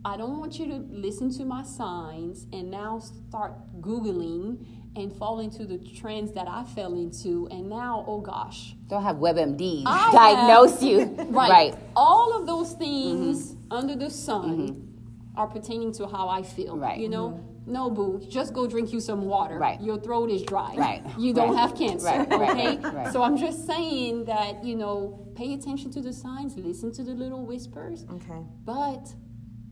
[0.04, 4.66] I don't want you to listen to my signs and now start Googling
[4.96, 7.48] and fall into the trends that I fell into.
[7.52, 8.76] And now, oh gosh.
[8.88, 11.06] Don't have WebMD I diagnose have- you.
[11.30, 11.50] Right.
[11.50, 11.76] Right.
[11.96, 13.74] All of those things mm-hmm.
[13.74, 15.40] under the sun mm-hmm.
[15.40, 16.78] are pertaining to how I feel.
[16.78, 17.00] Right.
[17.00, 17.55] You know, mm-hmm.
[17.68, 19.58] No, boo, just go drink you some water.
[19.58, 19.82] Right.
[19.82, 20.76] Your throat is dry.
[20.76, 21.04] Right.
[21.18, 21.60] You don't Right.
[21.60, 22.06] have cancer.
[22.08, 22.30] Right.
[22.30, 22.78] Right.
[22.80, 22.90] Okay.
[22.90, 23.12] Right.
[23.14, 27.14] So I'm just saying that, you know, pay attention to the signs, listen to the
[27.14, 28.42] little whispers, Okay.
[28.64, 29.14] but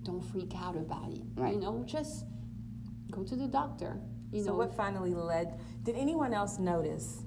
[0.03, 1.21] don't freak out about it.
[1.36, 1.53] Right.
[1.53, 2.25] You know, just
[3.12, 3.99] go to the doctor.
[4.32, 5.60] You so know, what finally led?
[5.84, 7.21] Did anyone else notice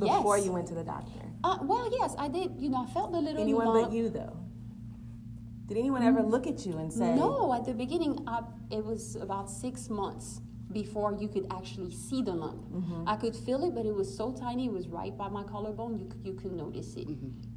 [0.00, 0.16] Yes.
[0.16, 1.20] before you went to the doctor?
[1.44, 2.52] uh, well, yes, I did.
[2.58, 3.88] You know, I felt a little Anyone lump.
[3.88, 4.36] but you though?
[5.72, 9.16] Did anyone ever look at you and say, No, at the beginning, I, it was
[9.16, 12.62] about six months before you could actually see the lump.
[13.06, 14.66] I could feel it, but it was so tiny.
[14.66, 15.98] It was right by my collarbone.
[15.98, 17.08] You could, you could notice it.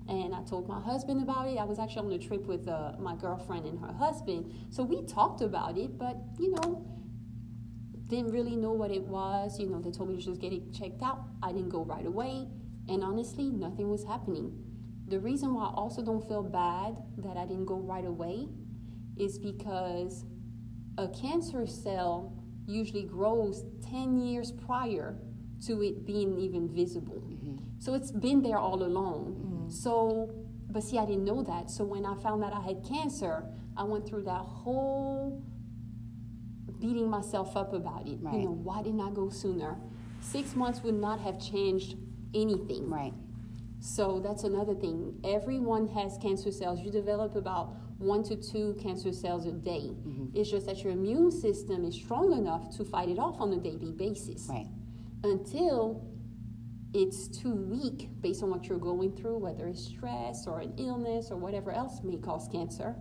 [0.07, 1.57] And I told my husband about it.
[1.57, 4.53] I was actually on a trip with uh, my girlfriend and her husband.
[4.69, 6.87] So we talked about it, but you know,
[8.07, 9.59] didn't really know what it was.
[9.59, 11.19] You know, they told me to just get it checked out.
[11.43, 12.47] I didn't go right away.
[12.87, 14.64] And honestly, nothing was happening.
[15.07, 18.47] The reason why I also don't feel bad that I didn't go right away
[19.17, 20.25] is because
[20.97, 22.33] a cancer cell
[22.67, 25.15] usually grows 10 years prior
[25.67, 27.21] to it being even visible.
[27.27, 27.57] Mm-hmm.
[27.79, 29.35] So it's been there all along.
[29.35, 29.69] Mm-hmm.
[29.69, 30.33] So,
[30.69, 31.69] but see, I didn't know that.
[31.69, 33.45] So when I found out I had cancer,
[33.77, 35.43] I went through that whole
[36.79, 38.17] beating myself up about it.
[38.21, 38.35] Right.
[38.35, 39.77] You know, why didn't I go sooner?
[40.21, 41.95] Six months would not have changed
[42.33, 42.89] anything.
[42.89, 43.13] Right.
[43.79, 45.19] So that's another thing.
[45.23, 46.79] Everyone has cancer cells.
[46.79, 49.91] You develop about one to two cancer cells a day.
[49.91, 50.27] Mm-hmm.
[50.33, 53.57] It's just that your immune system is strong enough to fight it off on a
[53.57, 54.47] daily basis.
[54.49, 54.67] Right.
[55.23, 56.11] Until
[56.93, 61.29] it's too weak based on what you're going through, whether it's stress or an illness
[61.29, 62.95] or whatever else may cause cancer.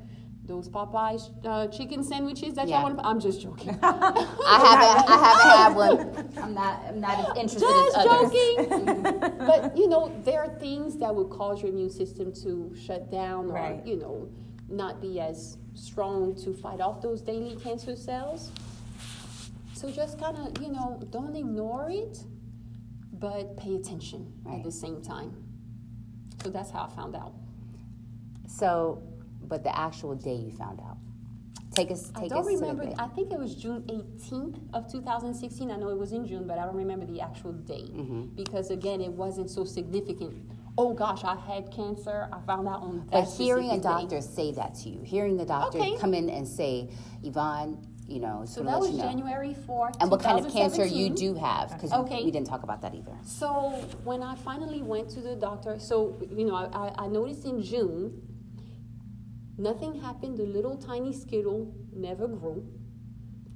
[0.46, 2.76] Those Popeyes uh, chicken sandwiches that Yeah.
[2.80, 3.70] y'all want to, I'm just joking.
[3.82, 5.08] I haven't.
[5.08, 6.32] I haven't had one.
[6.42, 6.82] I'm not.
[6.86, 9.02] I'm not as interested just as joking.
[9.38, 13.46] but you know, there are things that would cause your immune system to shut down
[13.46, 13.86] or Right.
[13.86, 14.28] you know,
[14.68, 18.52] not be as strong to fight off those daily cancer cells.
[19.72, 22.18] So just kind of, you know, don't ignore it,
[23.14, 24.58] but pay attention Right.
[24.58, 25.32] at the same time.
[26.42, 27.32] So that's how I found out.
[28.46, 29.02] So,
[29.48, 30.96] but the actual day you found out.
[31.74, 32.10] Take us.
[32.10, 32.88] Take I don't remember.
[32.98, 35.70] I think it was June 18th of 2016.
[35.72, 38.22] I know it was in June, but I don't remember the actual date Mm-hmm.
[38.36, 40.34] because again, it wasn't so significant.
[40.78, 42.28] Oh gosh, I had cancer.
[42.32, 43.10] I found out on that.
[43.10, 43.88] But hearing a specific day.
[43.88, 45.96] doctor say that to you, hearing the doctor Okay.
[45.98, 46.90] come in and say,
[47.24, 49.04] Yvonne, you know, So that was you know.
[49.04, 49.96] January 4th.
[50.00, 52.24] and what kind of cancer you do have, because Okay.
[52.24, 53.16] we didn't talk about that either.
[53.24, 53.70] So
[54.04, 58.20] when I finally went to the doctor, so you know, I, I noticed in June,
[59.58, 60.38] nothing happened.
[60.38, 62.66] The little tiny skittle never grew,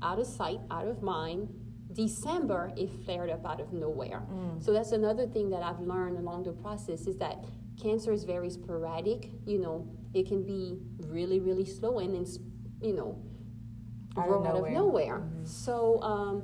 [0.02, 1.48] out of sight, out of mind.
[1.92, 4.22] December, it flared up out of nowhere.
[4.60, 7.44] So that's another thing that I've learned along the process is that
[7.82, 9.30] cancer is very sporadic.
[9.46, 12.26] You know, it can be really, really slow and then,
[12.80, 13.18] you know,
[14.16, 14.72] Out of grow out of nowhere.
[14.72, 15.22] nowhere.
[15.44, 16.42] So um,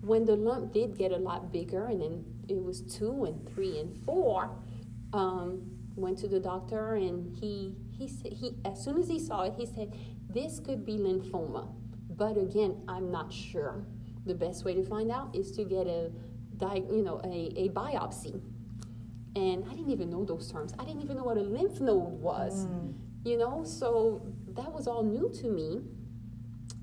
[0.00, 3.78] when the lump did get a lot bigger, and then it was two and three
[3.78, 4.50] and four,
[5.12, 5.62] um,
[5.96, 9.54] went to the doctor, and he he said he as soon as he saw it,
[9.56, 9.94] he said
[10.30, 11.68] this could be lymphoma,
[12.16, 13.84] but again, I'm not sure.
[14.26, 16.10] The best way to find out is to get a
[16.90, 18.40] you know a, a biopsy.
[19.36, 20.72] And I didn't even know those terms.
[20.78, 22.66] I didn't even know what a lymph node was.
[23.24, 25.82] You know, so that was all new to me.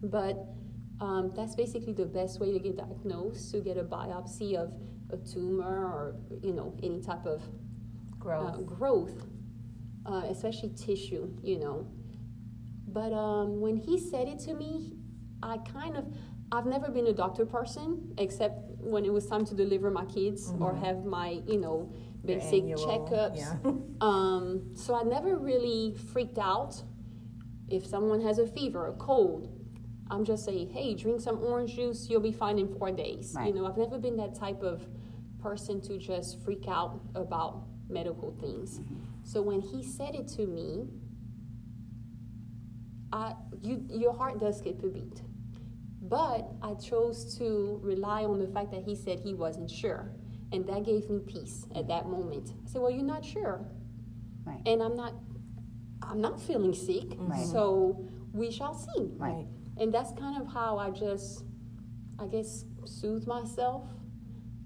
[0.04, 0.38] But
[1.02, 4.72] um, that's basically the best way to get diagnosed to get a biopsy of
[5.12, 7.42] a tumor or you know any type of
[8.20, 8.56] Growth.
[8.56, 9.28] uh, growth,
[10.06, 11.30] uh, especially tissue.
[11.42, 11.88] You know,
[12.88, 14.94] but um, when he said it to me,
[15.44, 16.06] I kind of
[16.52, 20.54] I've never been a doctor person except when it was time to deliver my kids
[20.60, 21.92] or have my you know
[22.26, 23.38] basic annual, checkups.
[23.38, 23.72] yeah.
[24.02, 26.84] Um, so I never really freaked out
[27.70, 29.50] if someone has a fever, a cold.
[30.12, 33.34] I'm just saying, hey, drink some orange juice, you'll be fine in four days.
[33.48, 34.86] You know, I've never been that type of
[35.42, 38.82] person to just freak out about medical things.
[39.26, 40.88] So when he said it to me,
[43.12, 45.22] I, you, your heart does skip a beat.
[46.02, 50.12] But I chose to rely on the fact that he said he wasn't sure.
[50.52, 52.52] And that gave me peace at that moment.
[52.64, 53.66] I said, Well, you're not sure.
[54.46, 54.62] Right.
[54.68, 55.16] And I'm not
[56.04, 57.16] I'm not feeling sick.
[57.18, 57.44] Right.
[57.48, 59.10] So we shall see.
[59.18, 59.48] Right.
[59.78, 61.44] And that's kind of how I just
[62.20, 63.88] I guess soothe myself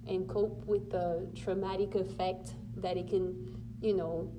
[0.06, 4.30] and cope with the traumatic effect that it can, you know,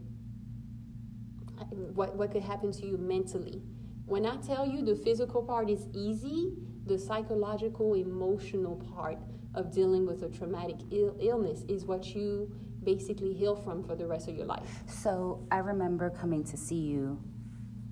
[1.71, 3.63] what, what could happen to you mentally.
[4.07, 6.53] When I tell you the physical part is easy,
[6.87, 9.19] the psychological, emotional part
[9.55, 12.51] of dealing with a traumatic Ill- illness is what you
[12.83, 14.83] basically heal from for the rest of your life.
[14.87, 17.23] So I remember coming to see you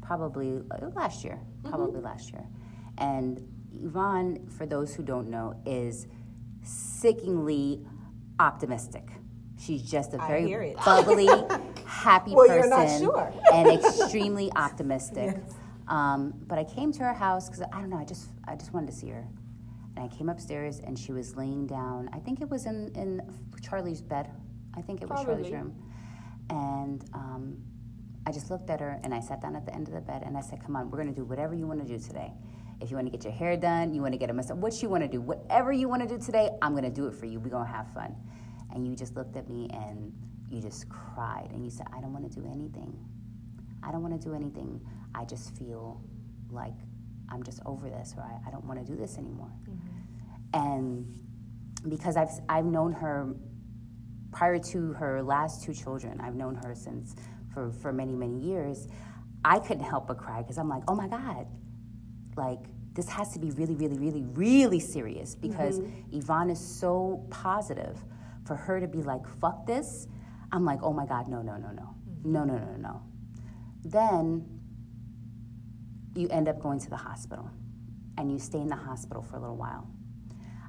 [0.02, 1.68] probably uh, last year, Mm-hmm.
[1.70, 2.46] probably last year.
[2.98, 3.42] And
[3.82, 6.06] Yvonne, for those who don't know, is
[6.62, 7.84] sickeningly
[8.40, 9.08] optimistic.
[9.58, 11.28] She's just a very bubbly,
[11.84, 13.32] happy Well, person sure.
[13.52, 15.36] and extremely optimistic.
[15.88, 17.98] Um, but I came to her house because I don't know.
[17.98, 19.26] I just I just wanted to see her,
[19.96, 22.08] and I came upstairs and she was laying down.
[22.12, 23.20] I think it was in in
[23.62, 24.30] Charlie's bed.
[24.76, 25.74] I think it was Charlie's room,
[26.50, 27.56] and um,
[28.26, 30.22] I just looked at her and I sat down at the end of the bed
[30.24, 32.32] and I said, "Come on, we're going to do whatever you want to do today.
[32.80, 34.80] If you want to get your hair done, you want to get a massage, what
[34.82, 37.14] you want to do, whatever you want to do today, I'm going to do it
[37.14, 37.40] for you.
[37.40, 38.14] We're going to have fun.
[38.72, 40.12] And you just looked at me and
[40.50, 42.96] you just cried and you said, I don't want to do anything.
[43.82, 44.80] I don't want to do anything.
[45.14, 46.02] I just feel
[46.50, 46.74] like
[47.30, 49.52] I'm just over this or I, I don't want to do this anymore.
[49.68, 49.94] Mm-hmm.
[50.54, 51.20] And
[51.88, 53.34] because I've, I've known her
[54.32, 57.14] prior to her last two children, I've known her since
[57.52, 58.88] for, for many, many years,
[59.44, 61.46] I couldn't help but cry because I'm like, oh my God,
[62.36, 62.60] like
[62.94, 66.18] this has to be really, really, really, really serious because mm-hmm.
[66.18, 67.96] Yvonne is so positive.
[68.48, 70.08] For her to be like, fuck this,
[70.52, 71.94] I'm like, oh my God, no, no, no, no.
[72.24, 73.02] No, no, no, no, no.
[73.84, 74.44] Then
[76.14, 77.50] you end up going to the hospital
[78.16, 79.86] and you stay in the hospital for a little while.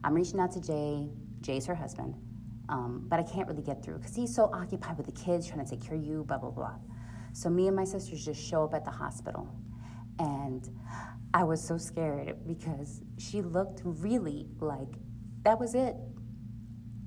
[0.03, 1.09] I'm reaching out to Jay.
[1.41, 2.15] Jay's her husband.
[2.67, 5.65] Um, but I can't really get through because he's so occupied with the kids, trying
[5.65, 6.75] to take care of you, blah, blah, blah.
[7.33, 9.49] So me and my sisters just show up at the hospital.
[10.19, 10.69] And
[11.33, 14.99] I was so scared because she looked really like
[15.43, 15.95] that was it.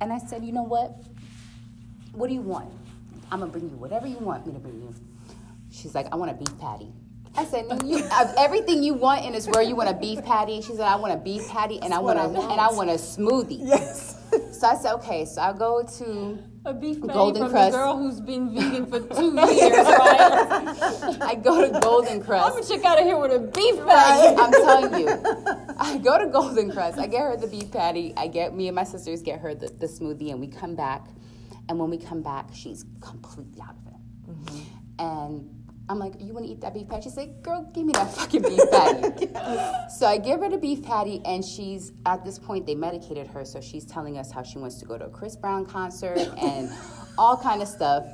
[0.02, 0.96] And I said, you know what?
[2.10, 2.68] What do you want?
[3.30, 4.92] I'm gonna bring you whatever you want me to bring you.
[5.70, 6.92] She's like, I want a beef patty.
[7.36, 10.24] I said, no, you of everything you want in this world, you want a beef
[10.24, 10.60] patty.
[10.60, 12.94] She said, I want a beef patty and I want a and I want a
[12.94, 13.60] smoothie.
[13.60, 14.18] Yes.
[14.58, 15.24] So I said, okay.
[15.24, 17.72] So I go to A beef patty Golden from crust.
[17.72, 21.16] the girl who's been vegan for two years, right?
[21.20, 22.46] I go to Golden Crust.
[22.46, 24.36] I'm gonna check out of here with a beef patty.
[24.36, 25.08] I'm telling you,
[25.76, 26.98] I go to Golden Crust.
[26.98, 28.14] I get her the beef patty.
[28.16, 31.04] I get me and my sisters get her the, the smoothie, and we come back.
[31.68, 34.30] And when we come back, she's completely out of it.
[34.30, 34.60] Mm-hmm.
[35.00, 37.92] And I'm like, "You want to eat that beef patty?" She's like, "Girl, give me
[37.92, 39.28] that fucking beef patty."
[39.90, 43.44] So I give her the beef patty, and she's at this point they medicated her,
[43.44, 46.70] so she's telling us how she wants to go to a Chris Brown concert and
[47.18, 48.06] all kind of stuff.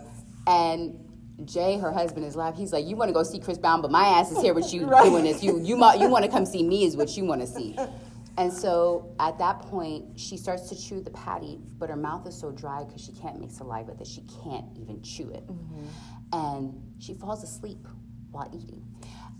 [0.46, 0.98] And
[1.44, 2.60] Jay, her husband, is laughing.
[2.60, 4.72] He's like, "You want to go see Chris Brown, but my ass is here with
[4.72, 5.42] you doing this.
[5.42, 7.76] You you you want to come see me is what you want to see."
[8.38, 12.38] And so at that point, she starts to chew the patty, but her mouth is
[12.38, 15.44] so dry because she can't make saliva that she can't even chew it.
[15.48, 15.86] Mm-hmm.
[16.32, 17.86] And she falls asleep
[18.30, 18.84] while eating.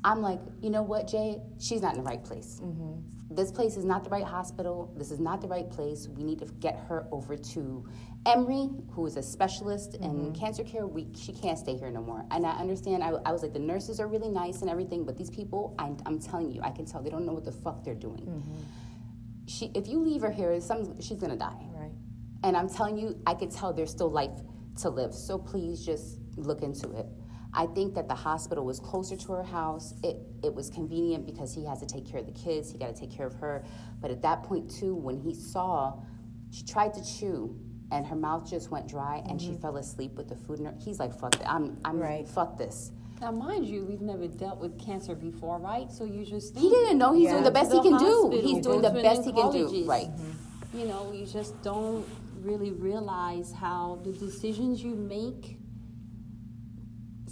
[0.05, 1.41] I'm like, you know what, Jay?
[1.59, 2.61] She's not in the right place.
[2.63, 3.35] Mm-hmm.
[3.35, 4.93] This place is not the right hospital.
[4.97, 6.09] This is not the right place.
[6.09, 7.87] We need to get her over to
[8.25, 10.33] Emory, who is a specialist in mm-hmm.
[10.33, 10.87] cancer care.
[10.87, 12.25] We, she can't stay here no more.
[12.31, 13.03] And I understand.
[13.03, 15.93] I, I was like, the nurses are really nice and everything, but these people, I,
[16.07, 18.23] I'm telling you, I can tell they don't know what the fuck they're doing.
[18.23, 18.59] Mm-hmm.
[19.47, 21.67] She, if you leave her here, some, she's gonna die.
[21.75, 21.93] Right.
[22.45, 24.41] And I'm telling you, I could tell there's still life
[24.81, 25.13] to live.
[25.15, 27.07] So please just look into it.
[27.55, 29.95] I think that the hospital was closer to her house.
[30.03, 32.71] It it was convenient because he has to take care of the kids.
[32.71, 33.65] He got to take care of her.
[34.01, 35.95] But at that point too, when he saw,
[36.51, 37.59] she tried to chew,
[37.91, 39.63] and her mouth just went dry, and she mm-hmm.
[39.63, 40.75] fell asleep with the food in her.
[40.79, 42.29] He's like, "Fuck it, I'm I'm Right.
[42.29, 45.91] fuck this." Now, mind you, we've never dealt with cancer before, right?
[45.91, 47.33] So you just He didn't know he's Yeah.
[47.33, 48.31] doing the best The he can do.
[48.41, 49.67] He's doing the goes to an best he can do.
[49.67, 49.89] oncologist.
[49.89, 50.11] Right.
[50.75, 52.05] you know, you just don't
[52.43, 55.58] really realize how the decisions you make is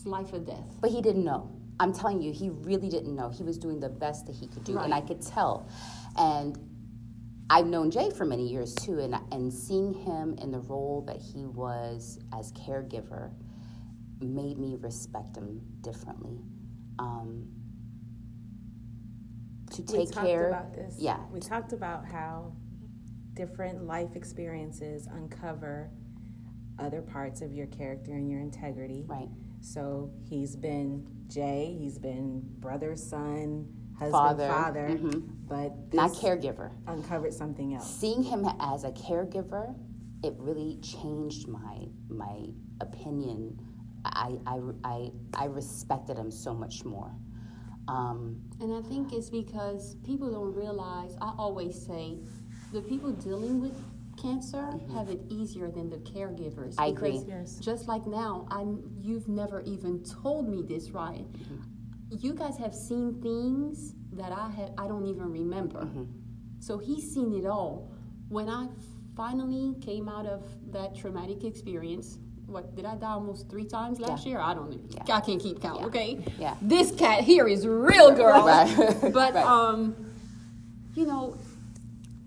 [0.07, 0.67] life or death.
[0.81, 1.51] But he didn't know.
[1.79, 3.29] I'm telling you, he really didn't know.
[3.29, 5.69] He was doing the best that he could do, and I could tell.
[6.17, 6.59] And
[7.51, 11.19] I've known Jay for many years too, and and seeing him in the role that
[11.19, 13.31] he was as caregiver
[14.21, 16.41] made me respect him differently.
[16.99, 17.49] Um,
[19.73, 20.97] to we take talked care, about this.
[20.99, 22.53] yeah, We talked about how
[23.35, 25.91] different life experiences uncover
[26.79, 29.05] other parts of your character and your integrity.
[29.07, 29.29] right,
[29.67, 33.67] So he's been Jay, he's been brother, son,
[33.99, 35.29] husband, Father, father, mhm.
[35.49, 36.71] but not this caregiver.
[36.87, 37.91] uncovered something else.
[37.99, 39.75] seeing him as a caregiver,
[40.23, 42.47] it really changed my my
[42.81, 43.59] opinion.
[44.05, 47.11] I I, I, I respected him so much more.
[47.89, 52.19] Um, And I think it's because people don't realize, I always say,
[52.73, 53.77] the people dealing with
[54.17, 54.97] cancer mm-hmm.
[54.97, 56.75] have it easier than the caregivers.
[56.79, 57.23] I agree.
[57.27, 57.59] Yes.
[57.59, 58.65] Just like now, I
[59.01, 61.25] you've never even told me this, Ryan.
[61.25, 62.17] Mm-hmm.
[62.19, 65.81] You guys have seen things that I have I don't even remember.
[65.81, 66.05] Mm-hmm.
[66.61, 67.91] So he's seen it all.
[68.29, 68.69] When I
[69.17, 74.25] finally came out of that traumatic experience, what did I die almost three times last
[74.25, 74.33] Yeah.
[74.33, 74.41] year?
[74.41, 74.81] I don't know.
[75.07, 75.17] Yeah.
[75.17, 75.81] I can't keep count.
[75.81, 75.87] Yeah.
[75.87, 76.19] Okay.
[76.39, 76.55] Yeah.
[76.63, 78.47] This cat here is real, girl.
[78.47, 79.13] Right.
[79.13, 79.47] But Right.
[79.47, 79.95] um,
[80.95, 81.37] you know,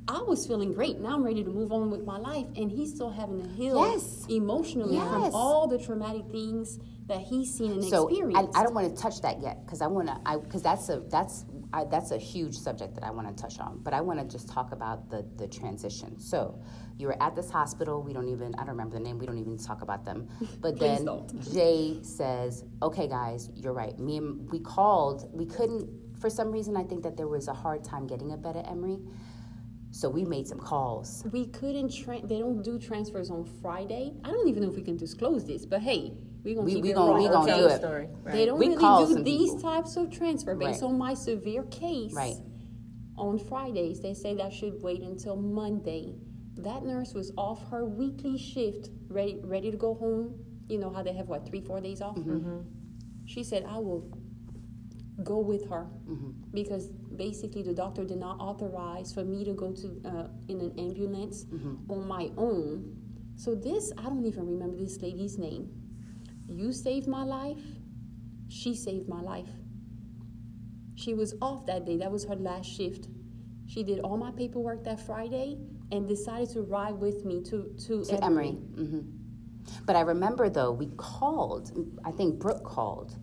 [0.09, 0.99] I was feeling great.
[0.99, 3.77] Now I'm ready to move on with my life, and he's still having to heal
[3.77, 4.25] Yes.
[4.27, 5.07] emotionally Yes.
[5.07, 8.57] from all the traumatic things that he's seen and so I, experienced.
[8.57, 11.01] I don't want to touch that yet because I want to I because that's a
[11.09, 13.79] that's I, that's a huge subject that I want to touch on.
[13.83, 16.19] But I want to just talk about the the transition.
[16.19, 16.59] So
[16.97, 18.01] you were at this hospital.
[18.01, 19.19] We don't even I don't remember the name.
[19.19, 20.27] We don't even talk about them.
[20.61, 21.53] But then don't.
[21.53, 23.97] Jay says, "Okay, guys, you're right.
[23.99, 25.29] Me and we called.
[25.33, 25.89] We couldn't
[26.19, 28.67] for some reason, I think that there was a hard time getting a bed at
[28.67, 28.99] Emory.
[29.91, 31.23] So we made some calls.
[31.31, 31.89] We couldn't.
[31.89, 34.13] Tra- they don't do transfers on Friday.
[34.23, 36.13] I don't even know if we can disclose this, but hey,
[36.43, 37.17] we gonna We- keep we it gonna- raw.
[37.17, 37.77] we gonna Tell do it.
[37.79, 38.07] story.
[38.23, 38.31] Right.
[38.33, 39.59] They don't We really do these people.
[39.61, 40.87] types of transfer based Right.
[40.89, 42.13] on my severe case.
[42.13, 42.35] Right.
[43.17, 46.15] On Fridays, they say that should wait until Monday.
[46.55, 50.35] That nurse was off her weekly shift, ready ready to go home.
[50.67, 52.15] You know how they have what three four days off.
[52.15, 52.59] Mm-hmm.
[53.25, 54.07] She said, "I will
[55.23, 56.31] go with her Mm-hmm.
[56.53, 60.73] because basically the doctor did not authorize for me to go to uh, in an
[60.79, 61.91] ambulance Mm-hmm.
[61.91, 62.95] on my own.
[63.35, 65.69] So this, I don't even remember this lady's name.
[66.49, 67.61] You saved my life.
[68.49, 69.49] She saved my life.
[70.95, 71.97] She was off that day.
[71.97, 73.07] That was her last shift.
[73.67, 75.57] She did all my paperwork that Friday
[75.91, 78.51] and decided to ride with me to to, to Emory.
[78.75, 78.99] hmm
[79.85, 81.71] But I remember though, we called.
[82.03, 83.15] I think Brooke called.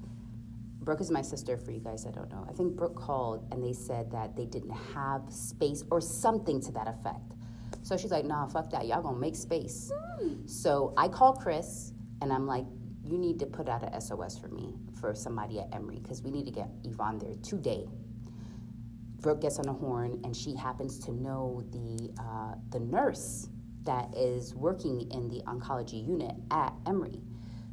[0.86, 1.58] Brooke is my sister.
[1.58, 4.46] For you guys I don't know, I think Brooke called and they said that they
[4.46, 7.32] didn't have space or something to that effect.
[7.82, 8.86] So she's like, "Nah, fuck that.
[8.86, 9.92] Y'all gonna make space."
[10.46, 12.66] So I call Chris and I'm like,
[13.02, 16.30] "You need to put out a SOS for me for somebody at Emory because we
[16.30, 17.88] need to get Yvonne there today."
[19.20, 23.48] Brooke gets on the horn, and she happens to know the uh, the nurse
[23.82, 27.20] that is working in the oncology unit at Emory.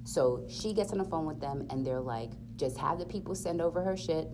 [0.04, 3.36] So she gets on the phone with them, and they're like, "Just have the people
[3.36, 4.28] send over her shit.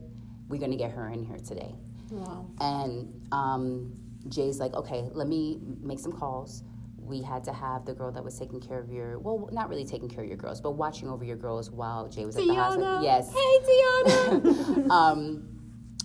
[0.48, 1.76] We're gonna get her in here today."
[2.12, 2.48] Wow.
[2.60, 3.94] And um,
[4.28, 6.64] Jay's like, "Okay, let me make some calls."
[6.98, 9.86] We had to have the girl that was taking care of your well, not really
[9.86, 12.54] taking care of your girls, but watching over your girls while Jay was at the
[12.54, 13.02] hospital.
[13.02, 14.90] Yes, Hey, Tiana.
[14.92, 15.60] um,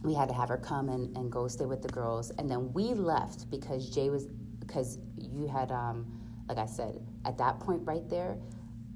[0.04, 2.72] we had to have her come and, and go stay with the girls and then
[2.72, 4.26] we left because jay was
[4.60, 6.06] because you had um,
[6.48, 8.36] like i said at that point right there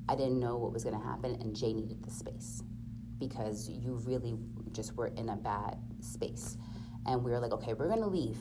[0.08, 2.62] i didn't know what was going to happen and jay needed the space
[3.18, 4.36] because you really
[4.72, 6.56] just were in a bad space
[7.06, 8.36] and we were like okay we're going to leave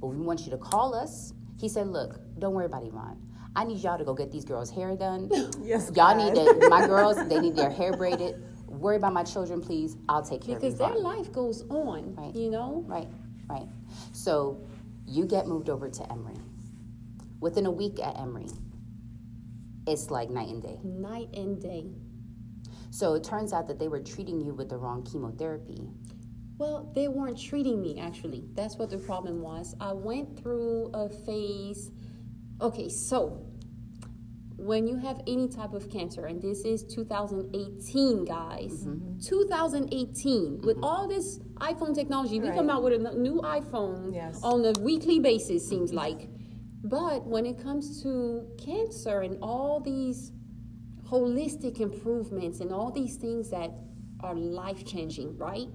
[0.00, 3.18] but we want you to call us he said look don't worry about yvonne
[3.56, 5.28] i need y'all to go get these girls hair done
[5.62, 6.16] Yes, y'all God.
[6.18, 10.22] need to my girls they need their hair braided worry about my children please i'll
[10.22, 12.34] take care because of Because their life goes on, Right.
[12.34, 12.84] you know.
[12.86, 13.08] Right,
[13.48, 13.66] right.
[14.12, 14.64] So
[15.06, 16.36] you get moved over to Emory.
[17.40, 18.46] Within a week at Emory,
[19.86, 20.78] it's like night and day.
[20.84, 21.86] Night and day.
[22.90, 25.88] So it turns out that they were treating you with the wrong chemotherapy.
[26.58, 28.44] Well, they weren't treating me actually.
[28.54, 29.74] That's what the problem was.
[29.80, 31.90] I went through a phase.
[32.60, 33.46] Okay, so
[34.60, 39.18] when you have any type of cancer, and this is 2018, guys, mm-hmm.
[39.18, 40.84] 2018, with mm-hmm.
[40.84, 44.38] all this iPhone technology, we come out with a new iPhone Yes.
[44.42, 45.98] on a weekly basis, seems mm-hmm.
[45.98, 46.28] like.
[46.84, 50.32] But when it comes to cancer and all these
[51.10, 53.70] holistic improvements and all these things that
[54.20, 55.68] are life changing, right?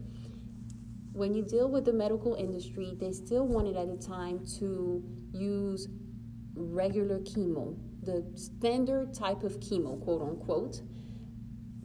[1.15, 5.88] when you deal with the medical industry, they still wanted at the time to use
[6.55, 10.81] regular chemo, the standard type of chemo, quote unquote,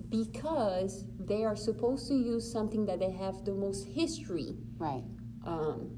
[0.09, 5.05] because they are supposed to use something that they have the most history, Right.
[5.47, 5.91] um,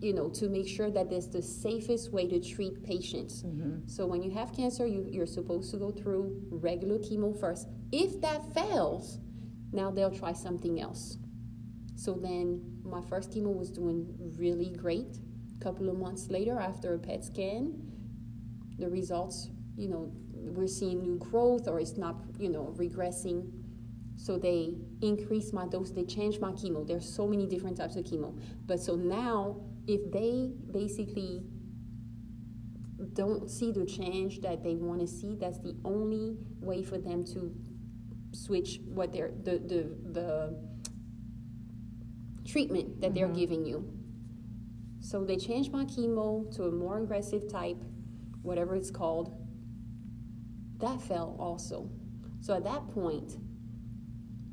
[0.00, 3.42] you know, to make sure that that's the safest way to treat patients.
[3.42, 3.88] Mm-hmm.
[3.88, 7.66] So when you have cancer, you, you're supposed to go through regular chemo first.
[7.92, 9.18] If that fails,
[9.72, 11.16] now they'll try something else.
[11.94, 14.06] So then my first chemo was doing
[14.38, 15.18] really great.
[15.58, 17.72] A couple of months later, after a PET scan,
[18.78, 23.50] the results, you know, we're seeing new growth or it's not, you know, regressing.
[24.16, 26.86] So they increased my dose, they changed my chemo.
[26.86, 28.38] There's so many different types of chemo.
[28.66, 29.56] But so now,
[29.86, 31.42] if they basically
[33.12, 37.24] don't see the change that they want to see, that's the only way for them
[37.24, 37.54] to
[38.32, 40.56] switch what they're the the, the
[42.44, 43.38] treatment that they're mm-hmm.
[43.38, 43.92] giving you.
[45.00, 47.82] So they changed my chemo to a more aggressive type,
[48.42, 49.32] whatever it's called.
[50.78, 51.90] That fell also.
[52.40, 53.36] So at that point,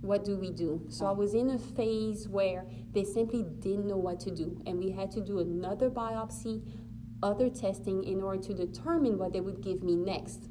[0.04, 0.82] what do we do?
[0.90, 4.78] So I was in a phase where they simply didn't know what to do, and
[4.78, 6.62] we had to do another biopsy,
[7.24, 10.50] other testing in order to determine what they would give me next.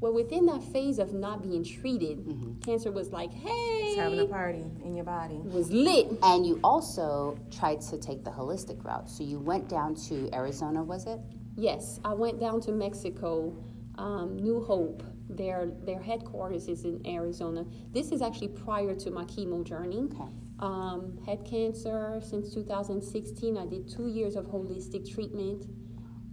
[0.00, 2.24] Well, within that phase of not being treated,
[2.64, 5.36] cancer was like, hey, It's having a party in your body.
[5.36, 6.08] it was lit.
[6.22, 9.08] And you also tried to take the holistic route.
[9.08, 11.20] So you went down to Arizona, was it?
[11.56, 13.54] Yes, I went down to Mexico,
[13.96, 15.04] um, New Hope.
[15.36, 17.64] Their their headquarters is in Arizona.
[17.92, 20.08] This is actually prior to my chemo journey.
[20.12, 20.30] Okay.
[20.58, 23.56] Um, had cancer since 2016.
[23.56, 25.66] I did two years of holistic treatment,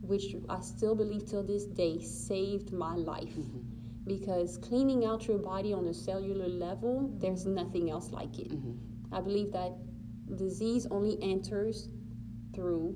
[0.02, 3.34] which I still believe till this day saved my life.
[4.06, 8.52] Because cleaning out your body on a cellular level, there's nothing else like it.
[9.12, 9.74] I believe that
[10.36, 11.90] disease only enters
[12.54, 12.96] through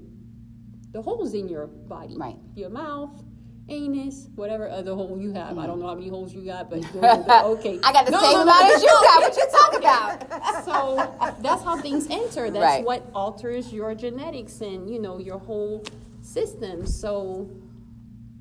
[0.91, 2.15] the holes in your body.
[2.17, 2.37] Right.
[2.55, 3.23] Your mouth,
[3.69, 5.57] anus, whatever other hole you have.
[5.57, 7.29] I don't know how many holes you got, but those Mm-hmm.
[7.31, 7.79] are the- okay.
[7.83, 9.21] I got the No, same no, amount no, as you got.
[9.21, 10.65] What you talking about?
[10.65, 12.49] so that's how things enter.
[12.51, 12.85] That's Right.
[12.85, 15.83] what alters your genetics and you know your whole
[16.21, 16.85] system.
[16.85, 17.49] So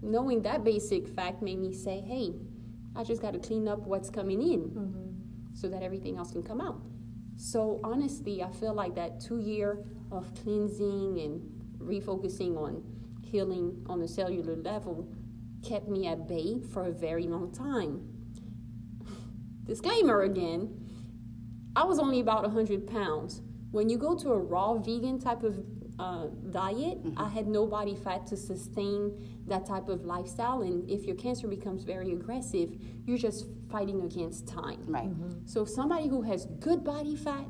[0.02, 2.34] knowing that basic fact made me say, "Hey,
[2.96, 5.14] I just got to clean up what's coming in,
[5.54, 6.80] so that everything else can come out."
[7.36, 9.78] So honestly, I feel like that two year
[10.10, 11.40] of cleansing and
[11.78, 12.82] refocusing on
[13.32, 15.08] healing on a cellular level
[15.66, 18.06] kept me at bay for a very long time.
[19.64, 20.78] Disclaimer again,
[21.74, 23.40] I was only about 100 pounds.
[23.70, 25.64] When you go to a raw vegan type of
[25.98, 30.60] uh, diet, I had no body fat to sustain that type of lifestyle.
[30.60, 32.76] And if your cancer becomes very aggressive,
[33.06, 34.84] you're just fighting against time.
[34.86, 35.08] Right.
[35.46, 37.46] So, somebody who has good body fat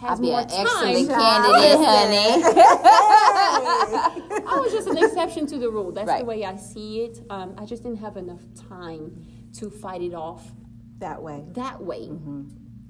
[0.00, 0.66] has I'll be more an time.
[0.66, 2.42] excellent candidate, honey.
[4.46, 5.92] I was just an exception to the rule.
[5.92, 6.20] That's Right.
[6.20, 7.20] the way I see it.
[7.30, 9.22] Um, I just didn't have enough time
[9.58, 10.50] to fight it off
[10.98, 11.44] That way.
[11.52, 12.08] that way.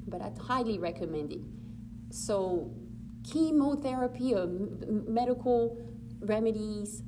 [0.06, 1.40] But I'd highly recommend it.
[2.10, 2.72] So,
[3.24, 5.78] chemotherapy or m- m- medical
[6.20, 7.02] remedies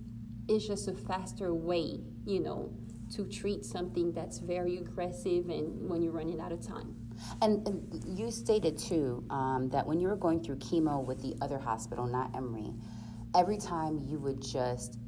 [0.48, 2.72] is just a faster way, you know,
[3.14, 6.94] to treat something that's very aggressive and when you're running out of time.
[7.40, 11.34] And, and you stated too um, that when you were going through chemo with the
[11.40, 12.72] other hospital, not Emory,
[13.34, 14.98] every time you would just,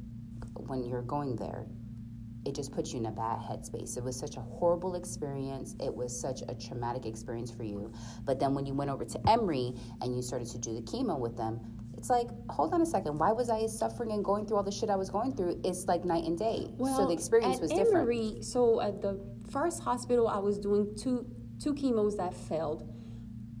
[0.55, 1.65] when you're going there,
[2.45, 3.97] it just puts you in a bad headspace.
[3.97, 5.75] It was such a horrible experience.
[5.79, 7.91] It was such a traumatic experience for you.
[8.23, 11.19] But then when you went over to Emory and you started to do the chemo
[11.19, 11.59] with them,
[11.97, 13.17] it's like, hold on a second.
[13.17, 15.61] Why was I suffering and going through all the shit I was going through?
[15.63, 16.67] It's like night and day.
[16.77, 18.07] so the experience was different.
[18.07, 21.25] Emory, so at the first hospital, I was doing two
[21.59, 22.91] two chemos that failed.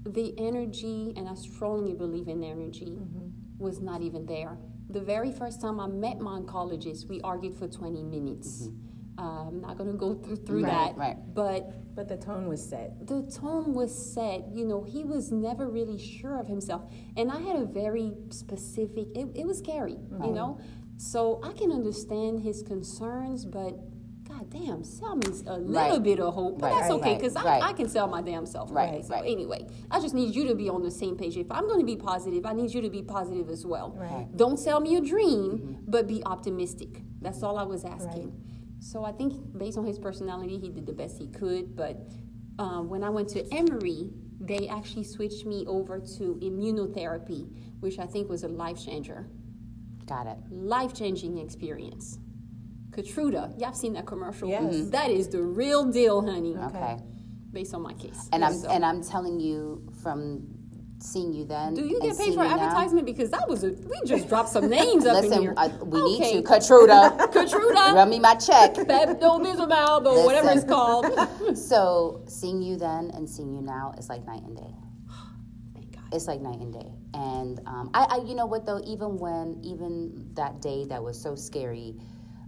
[0.05, 3.27] The energy, and I strongly believe in energy, Mm-hmm.
[3.57, 4.57] was not even there.
[4.89, 8.69] The very first time I met my oncologist, we argued for 20 minutes.
[9.17, 10.65] Uh, I'm not going to go through, through Mm-hmm.
[10.75, 11.17] Right, that, right.
[11.33, 13.07] but But the tone was set.
[13.07, 14.41] the tone was set.
[14.53, 16.83] You know, he was never really sure of himself.
[17.17, 20.59] And I had a very specific, it, it was scary, you know?
[20.97, 23.73] So I can understand his concerns, but
[24.51, 26.03] God damn, sell me a little Right.
[26.03, 26.59] bit of hope.
[26.59, 27.61] But Right, that's okay, because right.
[27.61, 28.71] I, I can sell my damn self.
[28.71, 29.01] Right, okay?
[29.01, 29.23] So right.
[29.25, 31.37] anyway, I just need you to be on the same page.
[31.37, 33.91] If I'm going to be positive, I need you to be positive as well.
[33.97, 34.27] Right.
[34.35, 35.73] Don't sell me a dream, Mm-hmm.
[35.87, 37.01] but be optimistic.
[37.21, 38.31] That's all I was asking.
[38.79, 41.75] So I think based on his personality, he did the best he could.
[41.75, 42.07] But
[42.59, 47.47] um, when I went to Emory, they actually switched me over to immunotherapy,
[47.79, 49.27] which I think was a life changer,
[50.05, 50.37] Got it.
[50.51, 52.19] life changing experience.
[52.95, 54.47] Keytruda, y'all seen that commercial?
[54.47, 54.63] Yes.
[54.73, 54.91] Mhm.
[54.91, 56.55] That is the real deal, honey.
[56.55, 56.97] Okay.
[57.51, 58.29] Based on my case.
[58.31, 60.47] And I'm So- and I'm telling you from
[60.99, 61.73] seeing you then.
[61.73, 63.05] do you and get paid for you now- advertisement?
[63.05, 65.53] Because that was a we just dropped some names up in Listen, here.
[65.57, 66.33] I, we Okay.
[66.33, 66.49] need to.
[66.53, 67.93] Keytruda, Keytruda.
[67.99, 68.73] run me my check.
[68.75, 71.05] Pepto Bismol, or whatever it's called.
[71.57, 74.73] So seeing you then and seeing you now is like night and day.
[75.73, 76.03] Thank God.
[76.13, 76.91] It's like night and day.
[77.13, 81.19] And um, I, I, you know what though, even when, even that day that was
[81.21, 81.95] so scary,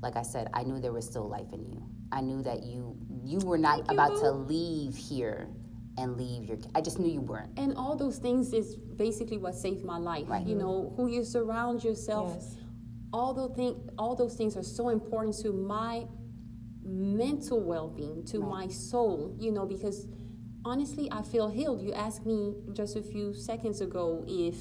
[0.01, 1.83] like I said, I knew there was still life in you.
[2.11, 5.47] I knew that you, you were not Thank you, about to leave here
[5.97, 6.57] and leave your.
[6.75, 7.57] I just knew you weren't.
[7.57, 10.29] And all those things is basically what saved my life.
[10.29, 10.45] Right.
[10.45, 12.33] You know, who you surround yourself.
[12.35, 12.55] Yes.
[13.11, 16.05] All those thing, all those things are so important to my
[16.83, 19.35] mental well-being, to my soul.
[19.39, 20.07] You know, because
[20.63, 21.81] honestly, I feel healed.
[21.81, 24.55] You asked me just a few seconds ago if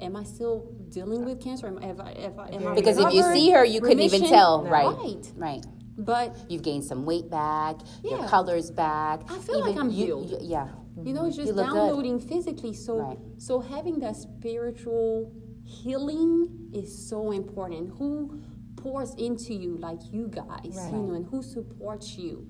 [0.00, 1.66] am I still dealing with cancer?
[1.66, 4.20] Am, have I, have I, am I Because if you see her, you couldn't even
[4.20, 4.36] Remission?
[4.36, 4.94] tell, right?
[4.96, 5.32] Right.
[5.36, 5.64] Right.
[5.98, 7.76] But You've gained some weight back.
[8.04, 8.26] Your Yeah.
[8.28, 9.22] color's back.
[9.30, 10.30] I feel like I'm you- healed.
[10.30, 10.68] you- yeah.
[11.02, 11.74] You know, it's You just look good.
[11.74, 12.72] downloading physically.
[12.74, 13.18] So, Right.
[13.38, 15.32] so having that spiritual
[15.64, 17.90] healing is so important.
[17.98, 18.40] Who
[18.76, 20.92] pours into you like you guys, Right.
[20.92, 22.46] you know, and who supports you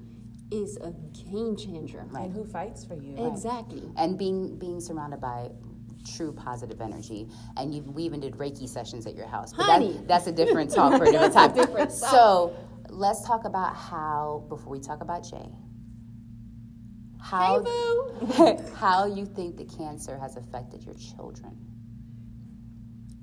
[0.51, 0.93] is a
[1.31, 2.07] game changer.
[2.15, 3.15] And who fights for you?
[3.27, 3.83] Exactly.
[3.97, 5.51] and being being surrounded by
[6.07, 7.29] true positive energy.
[7.57, 9.53] And you we even did reiki sessions at your house.
[9.53, 9.93] But Honey.
[9.93, 11.55] that, that's a different talk for a different time.
[11.55, 12.57] different so
[12.89, 15.51] let's talk about how before we talk about jay
[17.31, 17.65] how
[18.33, 21.57] Hey, how you think the cancer has affected your children.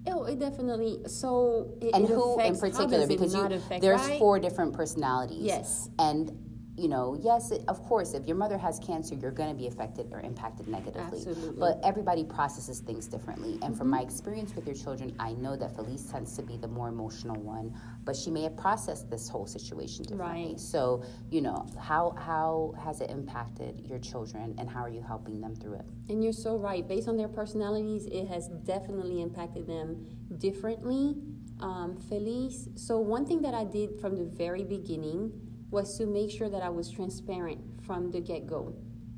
[0.07, 0.99] Oh, it definitely.
[1.07, 3.07] So, it, and it who in particular?
[3.07, 5.43] because you there's four different personalities.
[5.43, 5.89] Yes.
[5.97, 6.31] and
[6.75, 9.67] you know, yes, it, of course, if your mother has cancer, you're going to be
[9.67, 11.19] affected or impacted negatively.
[11.19, 11.59] Absolutely.
[11.59, 13.59] But everybody processes things differently.
[13.61, 16.67] And from my experience with your children, I know that Felice tends to be the
[16.67, 20.49] more emotional one, but she may have processed this whole situation differently.
[20.49, 20.59] Right.
[20.59, 25.41] So, you know, how how has it impacted your children and how are you helping
[25.41, 25.85] them through it?
[26.09, 26.87] And you're so right.
[26.87, 30.07] Based on their personalities, it has definitely impacted them
[30.39, 31.15] differently.
[31.59, 35.31] Um, Felice, so one thing that I did from the very beginning
[35.73, 38.75] was to make sure that I was transparent from the get go.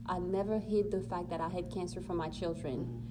[0.07, 3.03] I never hid the fact that I had cancer for my children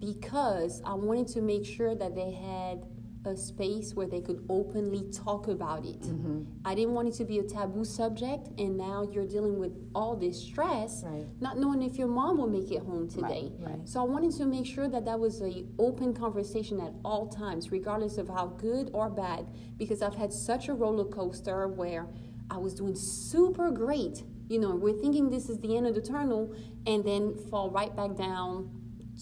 [0.00, 2.84] because I wanted to make sure that they had
[3.24, 6.00] a space where they could openly talk about it.
[6.02, 6.42] Mm-hmm.
[6.64, 10.14] I didn't want it to be a taboo subject, and now you're dealing with all
[10.16, 11.26] this stress, Right.
[11.40, 13.50] not knowing if your mom will make it home today.
[13.58, 13.80] right.
[13.84, 17.72] So I wanted to make sure that that was a open conversation at all times,
[17.72, 19.46] regardless of how good or bad,
[19.76, 22.06] because I've had such a roller coaster where
[22.50, 24.22] I was doing super great.
[24.48, 26.54] You know, we're thinking this is the end of the tunnel,
[26.86, 28.70] and then fall right back down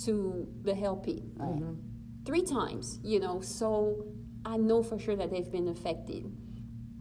[0.04, 1.22] to the hell pit
[2.24, 4.06] three times, you know, so
[4.44, 6.24] I know for sure that they've been affected.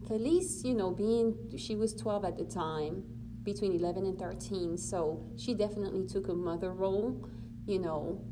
[0.06, 3.04] Felice, you know, being she was 12 at the time,
[3.42, 7.28] between 11 and 13, so she definitely took a mother role,
[7.66, 8.24] you know.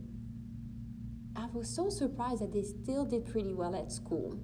[1.34, 4.38] I was so surprised that they still did pretty well at school.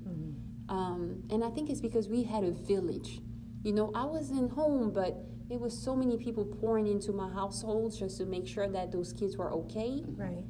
[0.70, 3.20] Um, and I think it's because we had a village.
[3.62, 5.16] You know, I wasn't home, but
[5.50, 9.12] it was so many people pouring into my household just to make sure that those
[9.12, 10.02] kids were okay.
[10.06, 10.44] Right.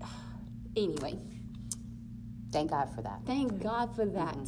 [0.76, 1.18] Anyway,
[2.52, 3.20] Thank God for that.
[3.26, 4.38] Thank God for that.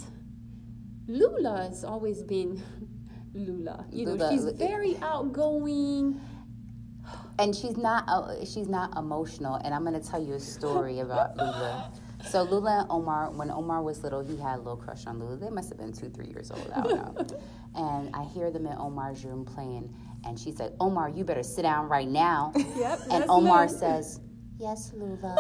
[1.06, 2.62] Lula has always been
[3.34, 3.84] Lula.
[3.90, 6.20] You know, Lula- she's very outgoing.
[7.38, 11.00] and she's not uh, she's not emotional and i'm going to tell you a story
[11.00, 11.90] about lula
[12.24, 15.36] so lula and omar when omar was little he had a little crush on lula.
[15.36, 17.38] They must have been two three years old i don't know.
[17.74, 19.94] And i hear them in omar's room playing
[20.24, 22.52] and she said omar you better sit down right now.
[22.76, 23.00] Yep.
[23.10, 24.20] and omar says
[24.58, 25.34] yes lula.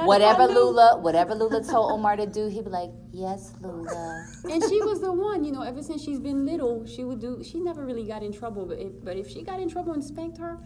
[0.04, 4.26] Whatever lula whatever lula told omar to do he'd be like yes lula.
[4.44, 7.42] And she was the one, you know, ever since she's been little, she would do,
[7.44, 10.02] she never really got in trouble, but if, but if she got in trouble and
[10.02, 10.58] spanked her,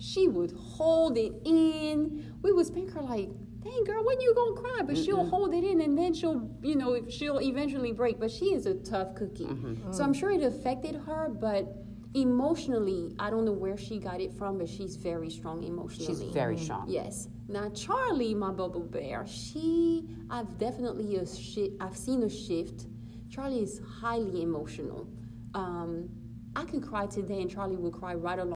[0.00, 2.34] she would hold it in.
[2.42, 3.28] We would spank her like,
[3.62, 4.80] dang girl, when you gonna cry?
[4.84, 8.18] But she'll hold it in and then she'll, you know, she'll eventually break.
[8.18, 9.48] But she is a tough cookie.
[9.92, 11.68] So I'm sure it affected her, but
[12.14, 16.06] emotionally, I don't know where she got it from, but she's very strong emotionally.
[16.06, 17.28] she's very strong Yes.
[17.46, 22.86] Now Charlie, my bubble bear, she I've definitely a shi I've seen a shift.
[23.28, 25.06] Charlie is highly emotional.
[25.54, 26.08] Um,
[26.56, 28.54] I could cry today, and Charlie would cry right along.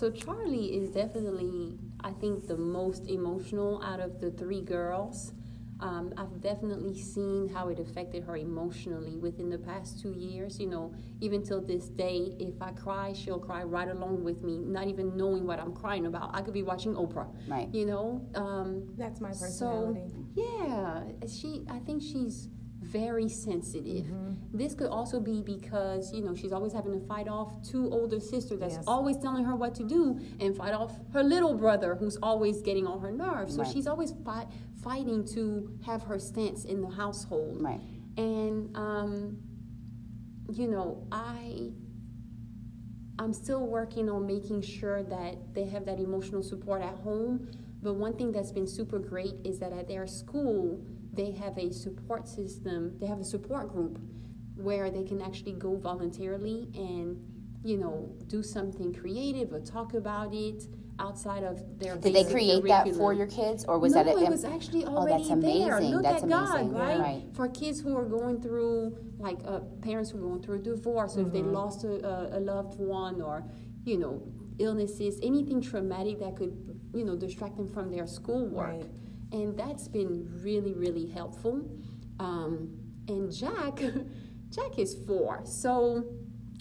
[0.00, 5.34] So Charlie is definitely, I think, the most emotional out of the three girls.
[5.78, 10.58] Um, I've definitely seen how it affected her emotionally within the past two years.
[10.58, 14.56] You know, even till this day, if I cry, she'll cry right along with me,
[14.56, 16.30] not even knowing what I'm crying about.
[16.32, 17.28] I could be watching Oprah.
[17.46, 17.68] Right.
[17.70, 18.26] You know.
[18.34, 20.00] Um, That's my personality.
[20.08, 21.66] so yeah, she.
[21.68, 22.48] I think she's
[22.90, 24.06] very sensitive.
[24.52, 28.18] This could also be because you know she's always having to fight off two older
[28.20, 28.84] sisters that's Yes.
[28.86, 32.86] always telling her what to do, and fight off her little brother who's always getting
[32.86, 33.54] on her nerves.
[33.54, 33.72] So Right.
[33.72, 34.48] she's always fight,
[34.82, 37.62] fighting to have her stance in the household.
[37.62, 37.80] right
[38.16, 39.38] And um,
[40.52, 41.70] you know, I
[43.18, 47.48] I'm still working on making sure that they have that emotional support at home.
[47.82, 50.80] But one thing that's been super great is that at their school,
[51.12, 53.98] they have a support system, they have a support group
[54.56, 57.16] where they can actually go voluntarily and,
[57.64, 60.66] you know, do something creative or talk about it
[60.98, 64.22] outside of their did they create that for your kids or was no, that a,
[64.22, 65.80] it was actually already oh that's amazing there.
[65.80, 66.98] Look that's at amazing God, right?
[66.98, 70.62] right For kids who are going through, like uh, parents who are going through a
[70.62, 73.44] divorce, or if they lost a, a, a loved one, or
[73.84, 74.22] you know,
[74.58, 76.54] illnesses, anything traumatic that could,
[76.94, 78.86] you know, distract them from their schoolwork, Right.
[79.32, 81.68] And that's been really, really helpful.
[82.18, 82.76] Um,
[83.08, 83.76] and Jack,
[84.50, 86.04] Jack is four, so.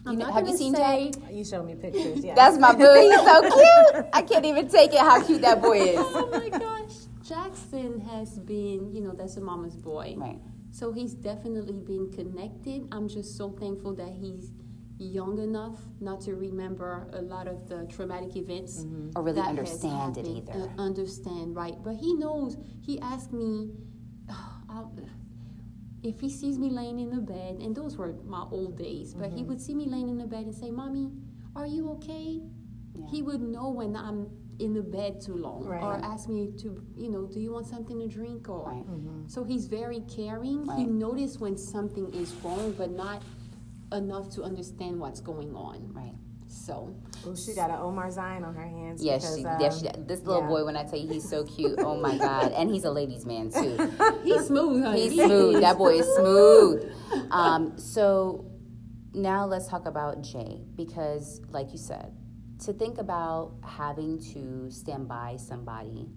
[0.06, 2.24] I'm You- not have you seen say, You showed me pictures.
[2.24, 2.34] Yeah.
[2.34, 2.94] That's my boo.
[3.02, 3.42] He's so
[3.94, 4.06] cute.
[4.14, 6.00] I can't even take it how cute that boy is.
[6.00, 6.94] oh my gosh.
[7.22, 10.16] Jackson has been, you know, that's a mama's boy.
[10.18, 10.40] Right.
[10.72, 12.88] So he's definitely been connected.
[12.94, 14.52] I'm just so thankful that he's
[15.00, 18.86] young enough not to remember a lot of the traumatic events
[19.16, 20.52] Or really understand it either.
[20.78, 21.76] Uh, understand, right?
[21.84, 22.58] But he knows.
[22.82, 23.72] He asked me,
[24.70, 24.94] I'll,
[26.04, 29.30] if he sees me laying in the bed, and those were my old days, but
[29.30, 29.38] Mm-hmm.
[29.38, 31.12] he would see me laying in the bed and say, "Mommy,
[31.56, 32.42] are you okay?"
[33.10, 34.28] He would know when I'm
[34.60, 35.82] in the bed too long Right.
[35.82, 38.86] or ask me to you know do you want something to drink or Right.
[39.28, 40.90] so he's very caring he Right.
[40.90, 43.24] notices when something is wrong but not
[43.92, 46.14] enough to understand what's going on Right.
[46.48, 49.04] so Oh, she got an Omar Zion on her hands.
[49.04, 50.48] Yes, because, she, um, yes, she, this little yeah.
[50.48, 50.66] boy.
[50.66, 53.52] When I tell you he's so cute, oh my god, and he's a ladies' man
[53.52, 53.78] too.
[54.24, 55.10] he's smooth honey.
[55.10, 55.62] He's smooth.
[55.62, 56.92] That boy is smooth.
[57.32, 58.46] Um, so
[59.14, 62.14] now let's talk about Jay because, like you said,
[62.66, 66.10] to think about having to stand by somebody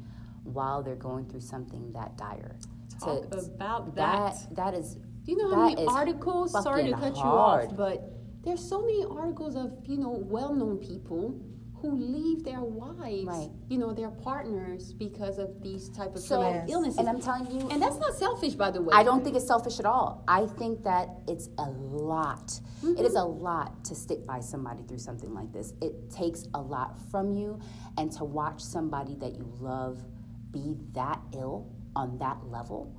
[0.45, 2.57] while they're going through something that dire.
[3.01, 4.57] Talk to, about that that.
[4.57, 4.99] that is.
[5.25, 6.53] Do you know how that many articles?
[6.63, 7.17] Sorry to cut hard.
[7.17, 7.23] you
[7.71, 8.13] off, but
[8.45, 11.41] there's so many articles of you know well-known people
[11.81, 13.51] who leave their wives, Right.
[13.69, 16.97] you know, their partners because of these type of So, chronic illnesses.
[16.99, 18.93] and I'm telling you, And that's not selfish, by the way.
[18.95, 20.23] I don't think it's selfish at all.
[20.29, 22.61] I think that it's a lot.
[22.85, 23.43] It is a Mm-hmm.
[23.43, 25.75] lot to stick by somebody through something like this.
[25.83, 27.59] It takes a lot from you,
[27.99, 30.05] and to watch somebody that you love
[30.53, 31.67] be that ill
[31.97, 32.95] on that level,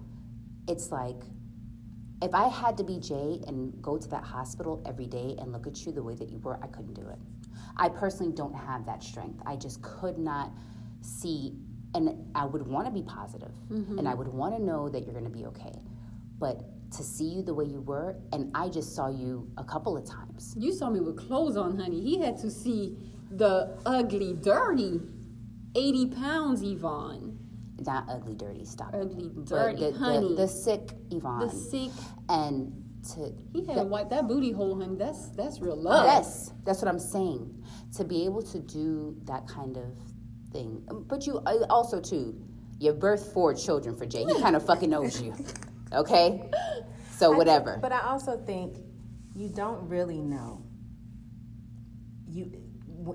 [0.68, 1.22] it's like
[2.24, 5.68] if I had to be Jay and go to that hospital every day and look
[5.68, 7.20] at you the way that you were, I couldn't do it.
[7.76, 9.42] I personally don't have that strength.
[9.46, 10.52] I just could not
[11.02, 11.54] see,
[11.94, 14.00] and I would want to be positive, mm-hmm.
[14.00, 15.74] and I would want to know that you're going to be okay.
[16.40, 16.62] But
[16.92, 20.06] to see you the way you were, and I just saw you a couple of
[20.06, 20.56] times.
[20.58, 22.00] You saw me with clothes on, honey.
[22.02, 22.98] He had to see
[23.32, 25.02] the ugly, dirty,
[25.76, 27.40] 80 pounds, Yvonne.
[27.86, 28.92] Not ugly, dirty, stop.
[28.94, 30.36] Ugly, But dirty, the, the- honey.
[30.36, 31.40] The, sick Yvonne.
[31.48, 31.92] The sick.
[32.30, 32.72] and
[33.14, 34.96] to He had to wipe that booty hole, honey.
[34.98, 36.06] That's that's real love.
[36.06, 37.64] Yes, that's what I'm saying.
[37.98, 39.86] To be able to do that kind of
[40.54, 42.40] thing, but you uh, also too,
[42.80, 44.24] you birthed four children for Jay.
[44.24, 45.34] He kind of fucking knows you,
[45.92, 46.50] okay?
[47.18, 47.78] So whatever.
[47.82, 48.78] But I also think
[49.36, 50.64] you don't really know.
[52.28, 52.52] You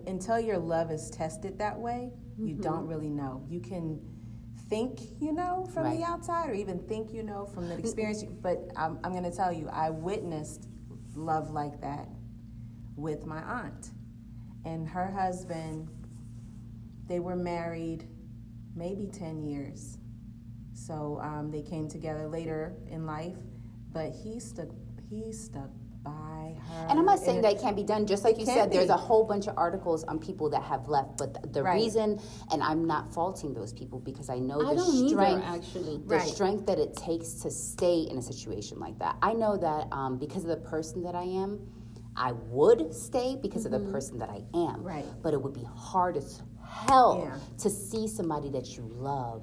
[0.06, 2.62] until your love is tested that way, you Mm-hmm.
[2.62, 3.42] don't really know.
[3.48, 4.00] You can
[4.68, 5.98] think you know from Right.
[5.98, 8.22] the outside, or even think you know from the experience.
[8.24, 10.68] But I'm, I'm going to tell you, I witnessed
[11.14, 12.08] love like that
[12.96, 13.90] with my aunt
[14.64, 15.88] and her husband.
[17.06, 18.06] They were married
[18.76, 19.96] maybe 10 years.
[20.74, 23.36] So um, they came together later in life,
[23.92, 24.68] but he stuck
[25.08, 25.70] he stuck
[26.08, 26.86] by her.
[26.90, 28.06] And I'm not saying that it can't be done.
[28.06, 31.18] Just like you said, there's a whole bunch of articles on people that have left.
[31.18, 31.74] But the, the Right.
[31.74, 32.20] reason,
[32.52, 35.96] and I'm not faulting those people because I know I the don't either, strength, actually.
[35.98, 36.28] the Right.
[36.28, 39.16] strength that it takes to stay in a situation like that.
[39.22, 41.60] I know that um, because of the person that I am,
[42.16, 44.78] I would stay because of the person that I am.
[44.80, 44.82] Mm-hmm.
[44.86, 45.04] Right.
[45.22, 47.38] But it would be hard as hell Yeah.
[47.58, 49.42] to see somebody that you love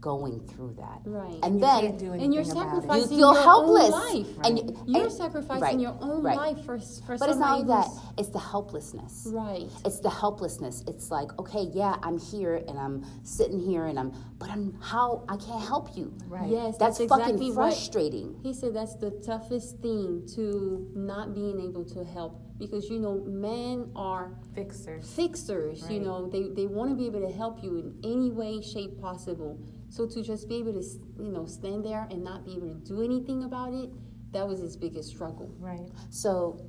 [0.00, 1.00] going through that.
[1.04, 1.38] Right.
[1.42, 2.82] And, you then can't do And you're anything about it.
[2.82, 3.92] sacrificing You feel your helpless.
[3.94, 4.26] own life.
[4.44, 6.36] And you- You're and- sacrificing right, your own right.
[6.36, 7.88] life for, for But it's not somebody that,
[8.18, 9.26] it's the helplessness.
[9.30, 9.68] Right.
[9.84, 10.82] It's the helplessness.
[10.86, 15.24] It's like, okay, yeah, I'm here and I'm sitting here and I'm, but I'm how
[15.28, 16.12] I can't help you.
[16.26, 16.48] Right.
[16.48, 17.72] Yes, That's, that's, fucking exactly right.
[17.72, 18.40] frustrating.
[18.42, 23.22] He said that's the toughest thing to not being able to help because you know
[23.26, 25.12] men are Fixers.
[25.14, 25.88] fixers.
[25.90, 29.00] You know they, they want to be able to help you in any way, shape
[29.00, 29.60] possible.
[29.90, 30.82] So to just be able to
[31.22, 33.90] you know stand there and not be able to do anything about it,
[34.32, 35.54] that was his biggest struggle.
[35.58, 35.88] Right.
[36.08, 36.64] So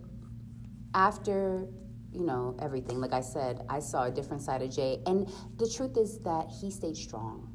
[0.93, 1.67] after
[2.11, 5.69] you know everything, like I said, I saw a different side of Jay, and the
[5.69, 7.47] truth is that he stayed strong,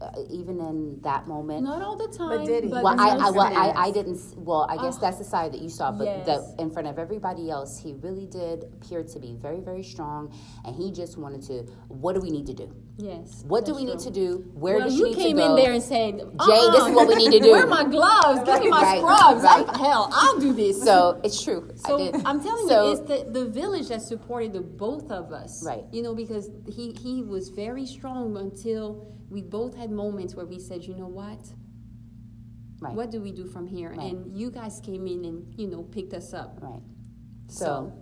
[0.00, 1.62] Uh, even in that moment.
[1.64, 2.70] Not all the time, But did he?
[2.70, 3.72] but well, I, I, well, I.
[3.86, 4.18] I didn't.
[4.36, 6.26] Well, I guess that's the side that you saw, but Yes.
[6.26, 10.32] the, in front of everybody else, he really did appear to be very, very strong,
[10.64, 11.62] and he just wanted to.
[11.88, 12.68] What do we need to do?
[12.98, 13.44] Yes.
[13.46, 14.50] What do we need to do?
[14.54, 17.30] Where well, does you came in there and said, Jay, this is what we need
[17.32, 17.50] to do.
[17.52, 18.40] Where are my gloves?
[18.44, 19.42] Give me my Right, scrubs.
[19.42, 19.66] right.
[19.68, 20.82] I'm- hell, I'll do this.
[20.82, 21.70] so it's true.
[21.74, 22.22] So I.
[22.24, 25.62] I'm telling So- you, it's the, the village that supported the both of us.
[25.64, 25.84] Right.
[25.92, 30.58] You know, because he, he was very strong until we both had moments where we
[30.58, 31.40] said, you know what?
[32.80, 32.94] Right.
[32.94, 33.90] What do we do from here?
[33.90, 34.12] Right.
[34.12, 36.58] And you guys came in and, you know, picked us up.
[36.62, 36.80] Right.
[37.48, 37.92] So, So-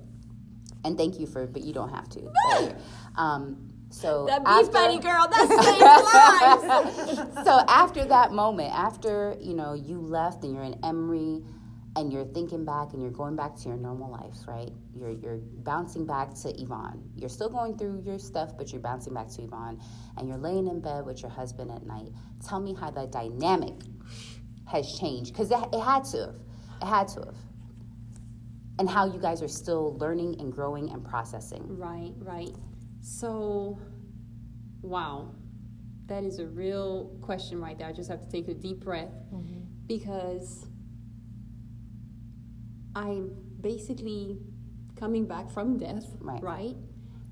[0.85, 2.77] and thank you for, but you don't have to.
[3.17, 5.47] Um, so That beef after- patty girl, that
[7.07, 7.47] saved lives.
[7.47, 11.43] so after that moment, after you know you left and you're in Emory,
[11.97, 14.73] and you're thinking back and you're going back to your normal life, right?
[14.97, 15.39] You're you're
[15.71, 17.01] bouncing back to Yvonne.
[17.15, 19.81] You're still going through your stuff, but you're bouncing back to Yvonne,
[20.17, 22.11] and you're laying in bed with your husband at night.
[22.49, 23.75] Tell me how that dynamic
[24.67, 26.35] has changed, because it, it had to have,
[26.83, 27.37] it had to have,
[28.81, 31.65] and how you guys are still learning and growing and processing.
[31.79, 32.51] Right, right.
[33.05, 33.79] So,
[34.81, 35.35] wow,
[36.07, 37.87] that is a real question right there.
[37.87, 39.61] I just have to take a deep breath mm-hmm.
[39.87, 40.65] because
[42.97, 44.39] I'm basically
[44.97, 46.43] coming back from death, Right.
[46.43, 46.77] right?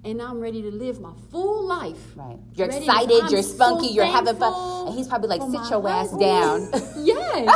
[0.05, 2.17] And I'm ready to live my full life.
[2.17, 2.39] Right.
[2.55, 4.87] You're Ready- excited, you're spunky, so you're having fun.
[4.89, 6.69] And he's probably like, sit your ass down.
[7.05, 7.49] Yes.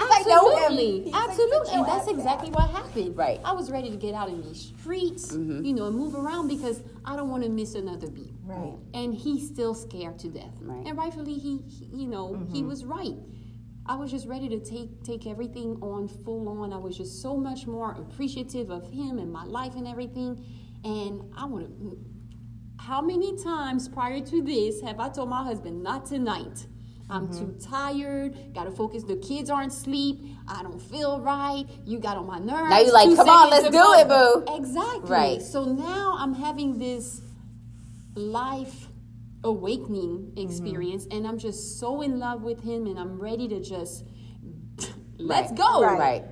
[0.00, 1.10] Absolutely.
[1.10, 1.72] Like, Absolutely.
[1.74, 3.16] And that's exactly what happened.
[3.16, 3.38] Right.
[3.38, 3.46] Mm-hmm.
[3.46, 6.80] I was ready to get out in these streets, you know, and move around because
[7.04, 8.32] I don't want to miss another beat.
[8.44, 8.74] Right.
[8.94, 10.52] And he's still scared to death.
[10.60, 10.86] Right.
[10.86, 13.14] And rightfully, he, he- you know, he was right.
[13.84, 16.72] I was just ready to take take everything on full on.
[16.72, 20.44] I was just so much more appreciative of him and my life and everything.
[20.84, 21.98] And I want to.
[22.78, 26.66] How many times prior to this have I told my husband, not tonight?
[27.08, 27.70] I'm too mm-hmm.
[27.70, 28.54] tired.
[28.54, 29.04] Got to focus.
[29.04, 30.20] The kids aren't asleep.
[30.48, 31.64] I don't feel right.
[31.84, 32.70] You got on my nerves.
[32.70, 34.56] Now you're like, Two "Come on, let's do it, boo.
[34.56, 35.10] Exactly.
[35.10, 35.42] Right.
[35.42, 37.20] So now I'm having this
[38.14, 38.88] life
[39.44, 41.18] awakening experience, mm-hmm.
[41.18, 44.04] and I'm just so in love with him, and I'm ready to just
[45.18, 45.58] let's Right.
[45.58, 45.82] go.
[45.82, 45.98] Right.
[45.98, 46.24] Right.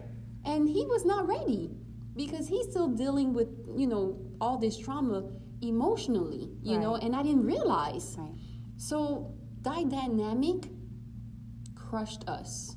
[0.46, 1.70] And he was not ready
[2.22, 3.48] because he's still dealing with
[3.82, 4.04] you know
[4.40, 5.18] all this trauma
[5.62, 8.06] emotionally, you know, and I didn't realize.
[8.18, 8.32] Right.
[8.76, 9.34] So
[9.68, 10.60] that dynamic
[11.74, 12.76] crushed us.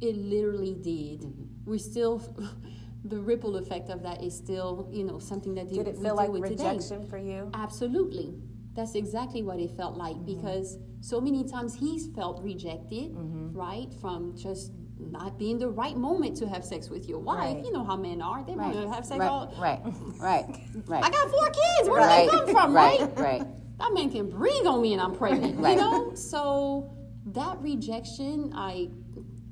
[0.00, 1.20] It literally did.
[1.22, 1.70] Mm-hmm.
[1.70, 2.14] We're still.
[3.06, 6.16] The ripple effect of that is still, you know, something that Did it we feel
[6.16, 6.64] like with today.
[6.70, 7.50] rejection for you?
[7.52, 8.28] Absolutely.
[8.72, 10.34] That's exactly what it felt like Mm-hmm.
[10.40, 13.52] because so many times he's felt rejected, Mm-hmm.
[13.64, 13.90] right?
[14.00, 17.56] From just not being the right moment to have sex with your wife.
[17.56, 17.64] Right.
[17.64, 18.44] You know how men are.
[18.44, 18.74] They Right.
[18.74, 19.28] want to have sex Right.
[19.28, 19.52] all.
[19.58, 19.80] Right.
[20.18, 20.46] Right.
[20.86, 21.04] Right.
[21.04, 21.88] I got four kids.
[21.88, 22.30] Where right.
[22.30, 23.00] did they come from, right?
[23.00, 23.18] Right.
[23.18, 23.78] Right.
[23.78, 25.58] That man can breathe on me and I'm pregnant.
[25.58, 25.76] Right.
[25.76, 26.14] You know?
[26.14, 28.90] So that rejection, I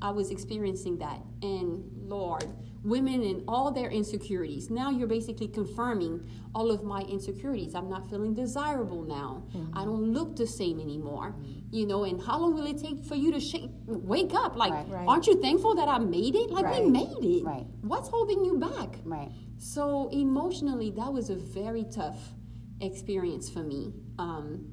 [0.00, 1.20] I was experiencing that.
[1.42, 2.44] And Lord,
[2.84, 4.70] women and all their insecurities.
[4.70, 7.74] Now you're basically confirming all of my insecurities.
[7.74, 9.44] I'm not feeling desirable now.
[9.56, 9.78] Mm-hmm.
[9.78, 11.34] I don't look the same anymore.
[11.70, 14.56] You know, and how long will it take for you to shake, wake up?
[14.56, 14.88] Like, Right.
[14.88, 15.08] Right.
[15.08, 16.50] aren't you thankful that I made it?
[16.50, 16.84] Like, Right.
[16.84, 17.44] we made it.
[17.44, 17.66] Right.
[17.82, 18.98] What's holding you back?
[19.04, 19.30] Right.
[19.58, 22.34] So emotionally, that was a very tough
[22.80, 23.92] experience for me.
[24.18, 24.66] Um,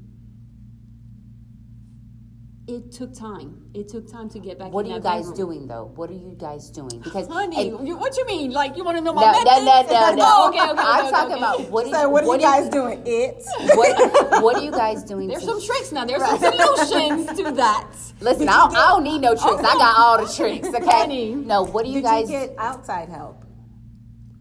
[2.70, 3.50] it took time.
[3.74, 4.72] It took time to get back.
[4.72, 5.36] What in are you guys bedroom.
[5.38, 5.92] doing though?
[5.96, 7.00] What are you guys doing?
[7.04, 8.52] Because Honey, and- you, what you mean?
[8.52, 9.66] Like you want to know my no, methods?
[9.66, 10.24] no, no, no.
[10.26, 11.40] oh, okay, okay, okay, I'm okay, talking okay.
[11.42, 13.02] about what is So what are you do guys doing?
[13.06, 13.44] It.
[13.76, 15.28] what, what are you guys doing?
[15.28, 16.06] There's to- some tricks now.
[16.06, 17.88] There's some solutions to that.
[18.22, 19.60] Listen, I don't, I don't need no tricks.
[19.60, 20.68] I got all the tricks.
[20.68, 20.86] Okay.
[20.86, 21.34] Honey.
[21.36, 22.30] No, what do you Did guys?
[22.30, 23.46] you get outside help?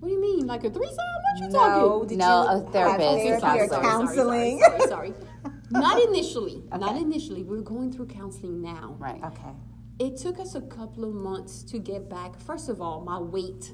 [0.00, 0.46] What do you mean?
[0.46, 0.96] Like a threesome?
[0.96, 1.58] What you No.
[1.58, 2.08] talking?
[2.08, 3.68] Did No, you a therapist, have therapy.
[3.68, 4.60] Sorry, counseling?
[4.60, 5.27] Sorry, sorry, sorry, sorry.
[5.70, 6.62] Not initially.
[6.70, 7.42] Not initially.
[7.42, 8.96] We're going through counseling now.
[8.98, 9.22] right.
[9.22, 9.52] Okay.
[9.98, 12.38] It took us a couple of months to get back.
[12.38, 13.72] First of all, my weight.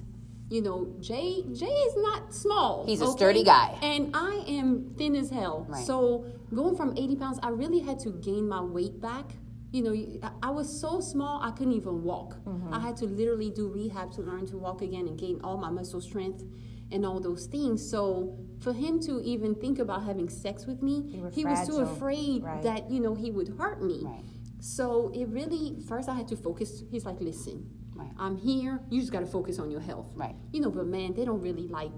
[0.51, 2.84] You know, Jay Jay is not small.
[2.86, 3.76] He's a sturdy guy.
[3.82, 5.66] And I am thin as hell.
[5.68, 5.84] Right.
[5.84, 9.32] So going from 80 pounds, I really had to gain my weight back.
[9.72, 9.92] You know,
[10.22, 12.36] I- I was so small I couldn't even walk.
[12.45, 12.72] Mm-hmm.
[12.72, 15.70] I had to literally do rehab to learn to walk again and gain all my
[15.70, 16.45] muscle strength
[16.92, 17.86] and all those things.
[17.90, 22.42] So for him to even think about having sex with me, he was too afraid
[22.42, 22.62] Right.
[22.62, 24.00] that you know he would hurt me.
[24.02, 24.24] Right.
[24.60, 26.82] So it really first I had to focus.
[26.90, 28.10] He's like, listen, Right.
[28.18, 28.80] I'm here.
[28.90, 30.10] You just got to focus on your health.
[30.16, 30.34] Right.
[30.52, 31.92] You know, but man, they don't really like.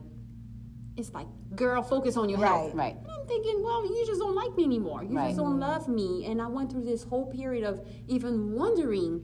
[0.98, 2.48] It's like, girl, focus on your Right.
[2.48, 2.74] health.
[2.74, 2.96] Right.
[3.02, 5.04] And I'm thinking, well, you just don't like me anymore.
[5.04, 5.28] You Right.
[5.28, 6.26] just don't love me.
[6.26, 9.22] And I went through this whole period of even wondering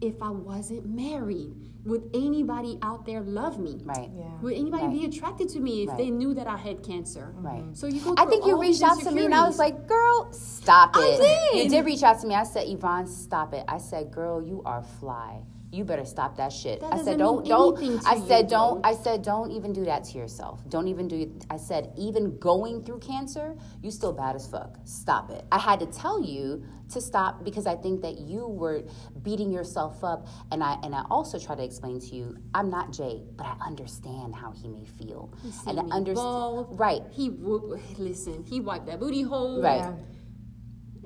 [0.00, 1.54] if I wasn't married,
[1.88, 3.80] would anybody out there love me?
[3.84, 4.10] Right.
[4.16, 4.24] Yeah.
[4.42, 4.92] Would anybody Right.
[5.00, 5.98] be attracted to me if Right.
[5.98, 7.34] they knew that I had cancer?
[7.38, 7.62] Right.
[7.62, 7.74] Mm-hmm.
[7.74, 8.14] So you go.
[8.16, 11.08] I think you reached out to me and I was like, girl, stop it." I
[11.08, 11.18] it.
[11.52, 11.64] did.
[11.64, 12.34] You did reach out to me.
[12.34, 13.64] I said, Yvonne, stop it.
[13.68, 15.40] I said, girl, you are fly.
[15.70, 16.80] You better stop that shit.
[16.80, 17.78] That I said, don't, don't.
[18.06, 18.84] I you, said, don't.
[18.86, 20.62] I said, don't even do that to yourself.
[20.70, 21.38] Don't even do.
[21.50, 24.78] I said, even going through cancer, you still bad as fuck.
[24.84, 25.44] Stop it.
[25.52, 28.82] I had to tell you to stop because I think that you were
[29.22, 32.90] beating yourself up, and I and I also try to explain to you, I'm not
[32.90, 35.30] Jay, but I understand how he may feel,
[35.66, 36.78] and I understand.
[36.78, 37.02] Right.
[37.10, 38.42] He would listen.
[38.44, 39.62] He wiped that booty hole.
[39.62, 39.80] Right.
[39.80, 39.92] Yeah.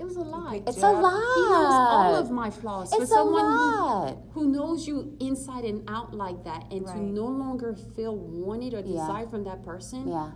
[0.02, 0.60] It was a lie.
[0.66, 1.00] It's you a up.
[1.00, 1.12] lot.
[1.36, 2.92] He knows all of my flaws.
[2.92, 4.18] It's a someone lot.
[4.32, 8.74] Who, who knows you inside and out like that, and to no longer feel wanted
[8.74, 8.96] or Yeah.
[9.06, 10.32] desired from that person, Yeah.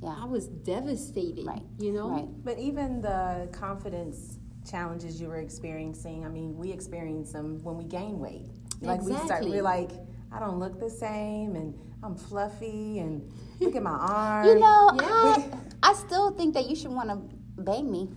[0.00, 0.14] Yeah.
[0.18, 1.44] I was devastated.
[1.46, 1.62] Right.
[1.78, 2.08] You know.
[2.08, 2.28] Right.
[2.42, 7.84] But even the confidence challenges you were experiencing, I mean, we experience them when we
[7.84, 8.46] gain weight.
[8.80, 9.90] Like we start, we're like,
[10.32, 13.30] I don't look the same, and I'm fluffy, and
[13.60, 14.46] look at my arm.
[14.48, 15.50] You know, Yeah.
[15.82, 17.16] I, I still think that you should want to
[17.62, 18.08] bang me.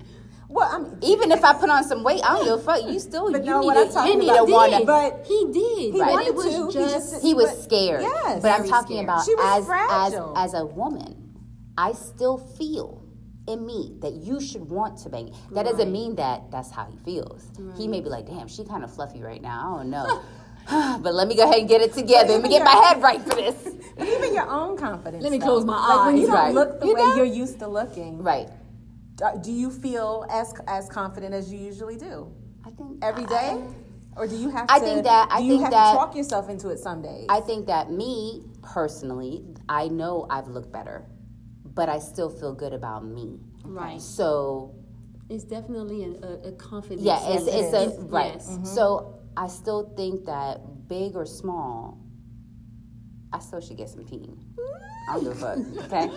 [0.50, 2.82] Well, I mean, Even if I put on some weight, I don't give a fuck.
[2.92, 4.72] You still, But you no, need what to, I'm talking you need about- to want
[4.72, 4.80] did.
[4.80, 4.86] to.
[4.86, 5.94] But he did.
[5.94, 7.12] he but wanted it was to, he just.
[7.12, 8.02] just- He was But- scared.
[8.02, 8.42] yes.
[8.42, 9.04] but I'm talking scared.
[9.06, 11.16] about She was as as as a woman,
[11.78, 13.04] I still feel
[13.48, 15.34] in me that you should want to bang.
[15.52, 17.44] That doesn't mean that that's how he feels.
[17.78, 19.76] He may be like, damn, she kind of fluffy right now.
[19.76, 20.22] I don't know.
[21.02, 22.34] but let me go ahead and get it together.
[22.34, 23.56] Let me get my head right for this.
[24.00, 25.24] Even your own confidence.
[25.24, 25.46] Let me though.
[25.46, 26.54] close my like, When you don't Right.
[26.54, 27.16] look the You way know?
[27.16, 28.50] you're used to looking, Right.
[29.22, 32.32] Uh, do you feel as as confident as you usually do
[32.66, 33.62] I think every day,
[34.16, 34.66] or do you have?
[34.70, 37.26] I to, think that- I think that- to talk yourself into it some days.
[37.30, 41.06] I think that me personally, I know I've looked better,
[41.64, 43.40] but I still feel good about me.
[43.64, 44.02] Right.
[44.02, 44.76] So
[45.30, 47.02] It's definitely a, a, a confidence.
[47.04, 48.00] yeah, it's it's it a is.
[48.12, 48.34] right.
[48.36, 48.74] Yes.
[48.76, 51.98] So I still think that big or small,
[53.32, 54.38] I still should get some peen.
[55.08, 55.86] I don't give a fuck.
[55.86, 56.10] Okay.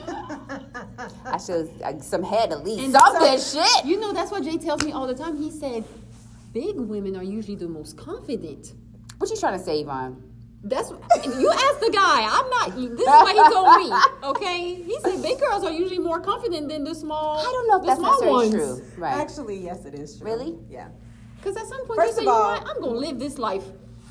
[1.27, 2.83] I should like, some head at least.
[2.83, 3.85] And some so- shit.
[3.85, 5.37] You know, that's what Jay tells me all the time.
[5.37, 5.85] He said,
[6.53, 8.73] big women are usually the most confident.
[9.19, 10.23] What you trying to say, Yvonne?
[10.65, 12.29] That's you ask the guy.
[12.31, 12.77] I'm not.
[12.77, 13.93] This is what he told me.
[14.29, 17.41] Okay, he said big girls are usually more confident than the small.
[17.41, 18.81] I don't know if that's small necessarily ones.
[18.95, 19.03] true.
[19.03, 19.21] Right.
[19.21, 20.27] Actually, yes, it is true.
[20.27, 20.55] Really?
[20.71, 20.89] Yeah.
[21.37, 22.69] Because at some point First you of say, you know what?
[22.69, 23.65] I'm gonna live this life.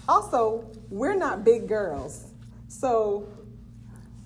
[0.09, 2.25] Also, we're not big girls,
[2.71, 3.27] so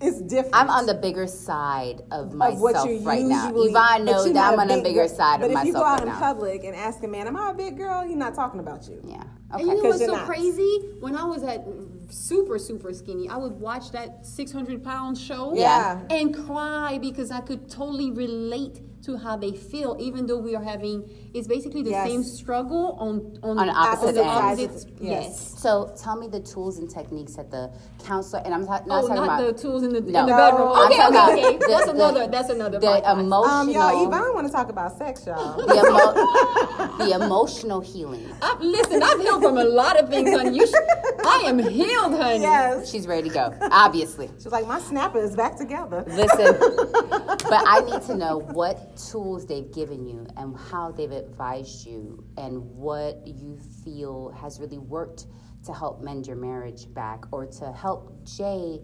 [0.01, 0.55] it's different.
[0.55, 3.45] I'm on the bigger side of myself of what you right now.
[3.47, 5.09] usually- Yvonne but knows you're that I'm on the bigger girl.
[5.09, 6.19] side but of myself But if you go out right in now.
[6.19, 9.01] public and ask a man, "Am I a big girl?" He's not talking about you.
[9.03, 9.23] Yeah.
[9.51, 10.25] And you know 'Cause what's so not.
[10.25, 10.95] crazy?
[10.99, 11.65] When I was at
[12.09, 15.53] super super skinny, I would watch that 600 pound show.
[15.55, 16.01] Yeah.
[16.09, 20.63] And cry because I could totally relate to how they feel, even though we are
[20.63, 21.09] having.
[21.33, 22.07] It's basically the Yes.
[22.07, 24.61] same struggle on on, On opposite the ends.
[24.63, 25.25] opposite- Yes.
[25.27, 25.53] Yes.
[25.57, 27.69] So tell me the tools and techniques that the
[28.05, 30.19] counselor and I'm not, not Oh, talking not about the tools in the, No.
[30.21, 30.69] in the bedroom.
[30.69, 30.85] No.
[30.85, 31.55] Okay, okay, okay.
[31.55, 32.27] about That's the- another.
[32.27, 32.79] that's another.
[32.79, 33.19] the podcast.
[33.19, 35.57] emotional Um, y'all, Yvonne want to talk about sex, y'all.
[35.67, 38.25] the, emo- the emotional healing.
[38.41, 40.55] I, listen, I've healed from a lot of things, honey.
[40.57, 40.85] You should,
[41.25, 42.41] I am healed, honey.
[42.41, 42.89] yes.
[42.89, 43.53] She's ready to go.
[43.71, 44.29] Obviously.
[44.37, 46.03] She's like, my snapper is back together.
[46.07, 46.55] Listen,
[47.49, 52.23] but I need to know what tools they've given you and how they've advised you
[52.37, 55.27] and what you feel has really worked
[55.65, 58.79] to help mend your marriage back or to help Jay,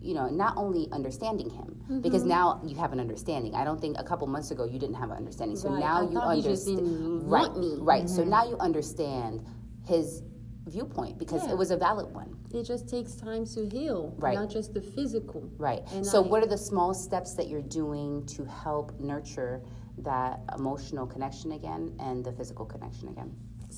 [0.00, 2.28] you know, not only understanding him, because Mm-hmm.
[2.28, 3.54] now you have an understanding.
[3.54, 5.56] I don't think a couple months ago you didn't have an understanding.
[5.56, 5.80] So Right.
[5.80, 7.30] now I you thought he just understand.
[7.30, 8.08] Right, right.
[8.08, 9.44] So now you understand
[9.84, 10.22] his
[10.66, 11.52] viewpoint because Yeah.
[11.52, 12.36] it was a valid one.
[12.52, 14.34] It just takes time to heal, Right.
[14.36, 15.42] not just the physical.
[15.58, 15.82] Right.
[15.92, 19.62] And so, I- what are the small steps that you're doing to help nurture
[19.98, 23.34] that emotional connection again and the physical connection again?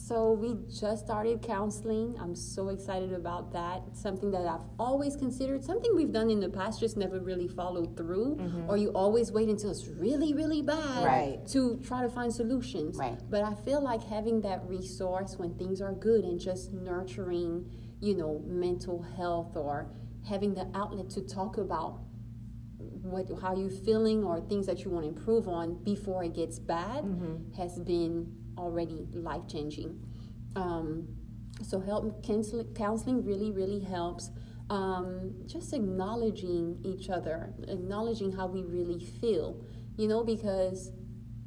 [0.07, 2.17] So we just started counseling.
[2.21, 3.83] I'm so excited about that.
[3.89, 7.49] It's something that I've always considered, something we've done in the past, just never really
[7.49, 8.39] followed through.
[8.69, 11.05] Or you always wait until it's really, really bad Mm-hmm.
[11.05, 11.47] Right.
[11.49, 12.97] to try to find solutions.
[12.97, 13.19] Right.
[13.29, 17.69] But I feel like having that resource when things are good and just nurturing,
[18.01, 19.91] you know, mental health or
[20.27, 22.01] having the outlet to talk about
[23.11, 26.59] what how you're feeling or things that you want to improve on before it gets
[26.59, 27.05] bad
[27.57, 30.01] has been already life changing.
[30.57, 31.09] Um,
[31.63, 34.31] so help counseling, counseling really really helps.
[34.71, 39.65] Um, just acknowledging each other, acknowledging how we really feel,
[39.97, 40.93] you know, because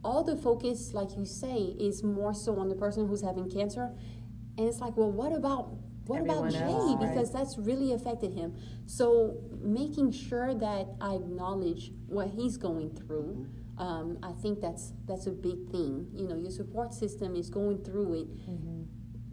[0.03, 3.91] all the focus, like you say, is more so on the person who's having cancer,
[4.57, 5.69] and it's like, well, what about
[6.05, 6.59] what about Jay?
[6.59, 7.09] else, right.
[7.09, 8.55] Because that's really affected him.
[8.85, 13.47] So making sure that I acknowledge what he's going through,
[13.77, 16.07] um, I think that's that's a big thing.
[16.13, 18.27] You know, your support system is going through it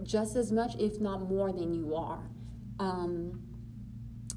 [0.04, 2.22] just as much, if not more, than you are.
[2.78, 3.42] Um,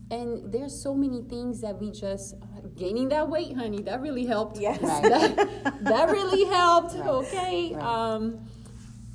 [0.09, 2.36] and there's so many things that we just
[2.75, 3.82] gaining that weight, honey.
[3.82, 4.57] That really helped.
[4.57, 4.82] Yes.
[4.82, 5.03] Right.
[5.03, 6.95] that, that really helped.
[6.95, 7.73] Okay.
[7.73, 7.84] Right.
[7.84, 8.45] Um,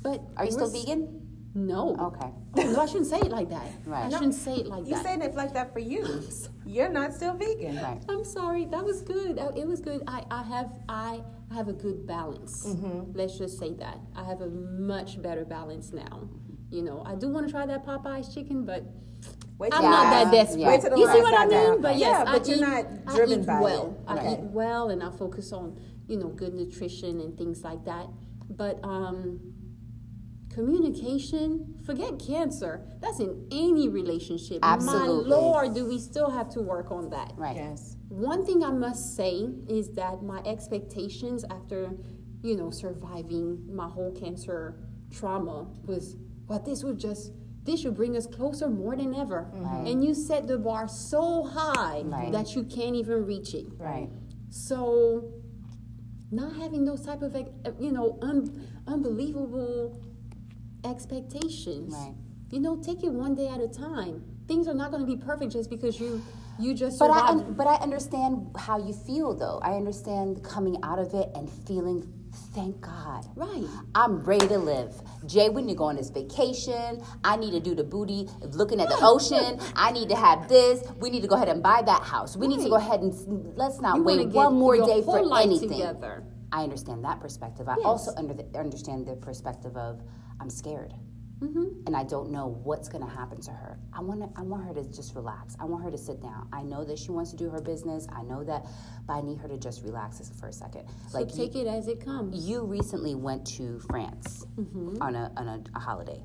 [0.01, 1.26] but Are you still vegan?
[1.57, 1.95] No.
[1.99, 2.29] Okay.
[2.59, 3.67] Oh, no, I shouldn't say it like that.
[3.85, 4.05] Right.
[4.05, 4.89] I No, shouldn't say it like that.
[4.89, 5.03] You that.
[5.05, 6.21] saying it like that for you.
[6.65, 7.77] You're not still vegan.
[7.77, 7.99] Right.
[8.07, 8.65] I'm sorry.
[8.65, 9.39] That was good.
[9.55, 10.03] It was good.
[10.07, 12.65] I, I have I have a good balance.
[12.67, 13.17] Mm-hmm.
[13.17, 16.29] Let's just say that I have a much better balance now.
[16.69, 18.83] You know, I do want to try that Popeyes chicken, but
[19.57, 20.59] Wait I'm till- not that desperate.
[20.59, 20.67] Yeah.
[20.67, 21.49] Wait till the you see what I mean?
[21.49, 21.81] down.
[21.81, 23.63] But Yeah, yes, but I you're eat, not I driven eat by it.
[23.63, 23.97] well.
[24.05, 24.33] I Right.
[24.33, 28.07] eat well, and I focus on you know good nutrition and things like that.
[28.49, 29.39] But um,
[30.57, 32.81] communication, forget cancer.
[32.99, 34.59] That's in any relationship.
[34.63, 35.29] Absolutely.
[35.29, 37.33] My lord, do we still have to work on that?
[37.37, 37.55] Right.
[37.55, 37.95] Yes.
[38.09, 41.91] One thing I must say is that my expectations after,
[42.41, 44.79] you know, surviving my whole cancer
[45.11, 46.15] trauma was,
[46.47, 47.31] well, this would just,
[47.63, 49.51] this should bring us closer more than ever.
[49.85, 52.31] And you set the bar so high Right.
[52.31, 53.67] that you can't even reach it.
[53.77, 54.09] Right.
[54.49, 55.33] So,
[56.31, 57.43] not having those type of, uh,
[57.79, 60.01] you know, un- unbelievable
[60.87, 61.93] expectations.
[61.93, 62.13] Right.
[62.51, 64.23] You know, take it one day at a time.
[64.47, 66.21] Things are not going to be perfect just because you
[66.59, 69.59] you just But I, un- but I understand how you feel though.
[69.61, 72.11] I understand coming out of it and feeling
[72.53, 73.25] Thank God.
[73.35, 73.65] Right.
[73.95, 74.93] I'm ready to live.
[75.25, 77.01] Jay, we need to go on this vacation.
[77.23, 79.59] I need to do the booty looking at the ocean.
[79.75, 80.83] I need to have this.
[80.99, 82.37] We need to go ahead and buy that house.
[82.37, 83.13] We need to go ahead and
[83.57, 85.69] let's not You wait one more day for life anything.
[85.69, 86.23] together.
[86.51, 87.67] I understand that perspective.
[87.67, 87.85] I Yes.
[87.85, 90.01] also under the, understand the perspective of
[90.39, 90.93] I'm scared.
[91.39, 91.85] Mm-hmm.
[91.85, 93.77] And I don't know what's going to happen to her.
[93.93, 95.55] I want to, I want her to just relax.
[95.59, 96.47] I want her to sit down.
[96.51, 98.07] I know that she wants to do her business.
[98.11, 98.65] I know that,
[99.05, 100.87] but I need her to just relax for a second.
[101.09, 102.47] So Like take you, it as it comes.
[102.49, 104.99] you recently went to France Mm-hmm.
[104.99, 106.23] on a on a, a holiday.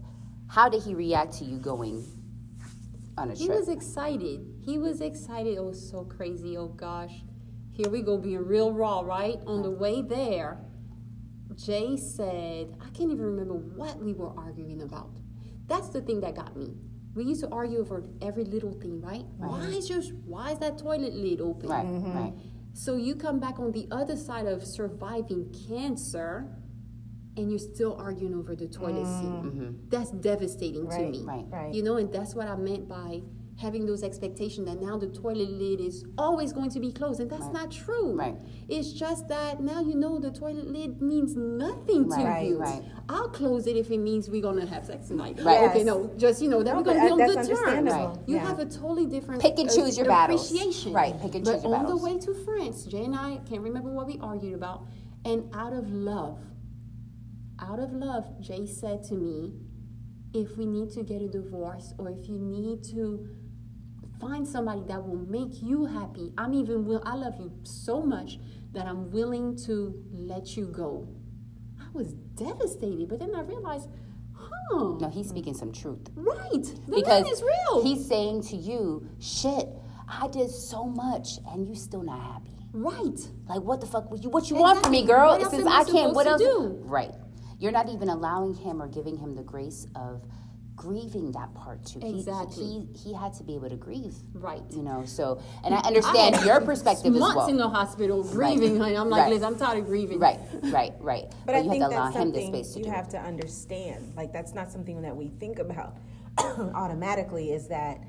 [0.48, 2.06] How did he react to you going
[3.18, 3.56] on a He trip?
[3.56, 4.40] He was excited.
[4.64, 5.58] He was excited.
[5.58, 6.56] It was so crazy.
[6.56, 7.12] Oh gosh.
[7.72, 9.36] Here we go being real raw, right?
[9.46, 10.58] On the way there,
[11.56, 15.10] Jay said, I can't even remember what we were arguing about.
[15.66, 16.74] That's the thing that got me.
[17.14, 19.24] We used to argue over every little thing, right?
[19.36, 21.68] Why is your why is that toilet lid open?
[21.68, 22.32] right, right.
[22.32, 22.48] Mm-hmm.
[22.74, 26.48] So you come back on the other side of surviving cancer
[27.36, 29.26] and you're still arguing over the toilet seat.
[29.26, 29.88] Mm-hmm.
[29.88, 31.22] That's devastating to me.
[31.24, 31.44] right.
[31.48, 31.74] Right.
[31.74, 33.22] You know, and that's what I meant by
[33.62, 37.20] having those expectations that now the toilet lid is always going to be closed.
[37.20, 38.14] And that's not true.
[38.18, 38.36] Right.
[38.68, 42.58] It's just that now you know the toilet lid means nothing to Right, you.
[42.58, 42.82] right.
[43.08, 45.38] I'll close it if it means we're gonna have sex tonight.
[45.42, 45.62] Right.
[45.70, 45.86] Okay, Yes.
[45.86, 47.48] no, just you know that No, we're gonna be on that's good terms.
[47.60, 48.08] understandable.
[48.16, 48.28] Right.
[48.28, 48.46] You Yeah.
[48.48, 50.50] have a totally different Pick and uh, choose your battles.
[50.50, 50.92] appreciation.
[50.92, 52.00] Right, pick and but choose your on battles.
[52.00, 54.86] the way to France, Jay and I can't remember what we argued about,
[55.24, 56.38] and out of love,
[57.60, 59.52] out of love, Jay said to me,
[60.34, 63.28] "If we need to get a divorce, or if you need to
[64.22, 67.02] find somebody that will make you happy, I'm even will.
[67.04, 68.38] I love you so much
[68.72, 69.74] that I'm willing to
[70.12, 70.90] let you go."
[71.80, 72.08] I was
[72.46, 73.88] devastated, but then I realized,
[74.32, 76.04] huh, No, he's speaking some truth.
[76.14, 77.82] right, the because man is real.
[77.82, 78.82] he's saying to you,
[79.18, 79.68] "Shit,
[80.08, 83.20] I did so much, and you still not happy." right.
[83.50, 84.10] Like, what the fuck?
[84.10, 85.38] What you, what you want from me, girl?
[85.38, 86.40] What Since I I can't, what else?
[86.40, 86.78] do?
[86.98, 87.12] Right.
[87.58, 90.22] You're not even allowing him or giving him the grace of
[90.74, 92.00] grieving that part too.
[92.00, 92.64] He- Exactly.
[92.64, 94.14] He, he, had to be able to grieve.
[94.34, 94.62] Right.
[94.70, 95.04] You know.
[95.04, 97.48] So, and I understand had your perspective as months well.
[97.48, 98.96] in the hospital grieving, honey.
[98.96, 99.32] I'm like, Right.
[99.32, 100.18] Think I'm tired of grieving.
[100.18, 100.38] Right.
[100.64, 100.92] Right.
[101.00, 101.24] Right.
[101.46, 102.90] But, I you think have to allow him the space to you do.
[102.90, 103.10] have it.
[103.12, 104.12] to understand.
[104.16, 105.96] Like that's not something that we think about
[106.38, 107.52] automatically.
[107.52, 108.00] Is that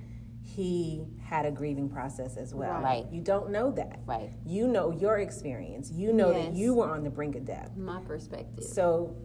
[0.44, 2.82] he had a grieving process as well.
[2.82, 3.06] Right.
[3.12, 4.00] You don't know that.
[4.06, 4.30] Right.
[4.46, 5.92] You know your experience.
[5.92, 7.76] You know that you were on the brink of death.
[7.78, 8.64] My perspective.
[8.64, 9.16] So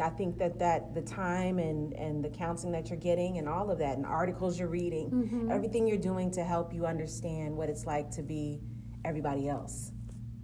[0.00, 3.70] I think that that the time and and the counseling that you're getting and all
[3.70, 5.50] of that and articles you're reading, Mm-hmm.
[5.50, 8.60] everything you're doing to help you understand what it's like to be
[9.04, 9.92] everybody else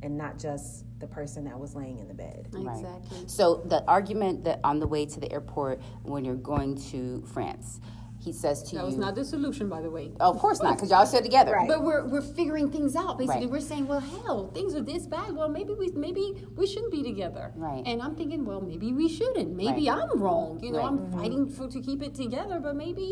[0.02, 2.46] and not just the person that was laying in the bed.
[2.52, 2.76] Right.
[2.76, 3.18] Exactly.
[3.26, 7.80] So the argument that on the way to the airport when you're going to France,
[8.20, 10.12] he says to That you, That was not the solution, by the way.
[10.20, 11.66] "Oh, of course not, because y'all sit together." Right.
[11.66, 13.16] But we're, we're figuring things out.
[13.18, 13.50] Basically, Right.
[13.50, 15.34] we're saying, well, hell, things are this bad.
[15.34, 17.52] Well, maybe we maybe we shouldn't be together.
[17.56, 17.82] Right.
[17.86, 19.56] And I'm thinking, well, maybe we shouldn't.
[19.56, 19.98] Maybe Right.
[20.02, 20.60] I'm wrong.
[20.62, 20.86] You know, Right.
[20.88, 21.18] I'm mm-hmm.
[21.18, 23.08] fighting for to keep it together, but maybe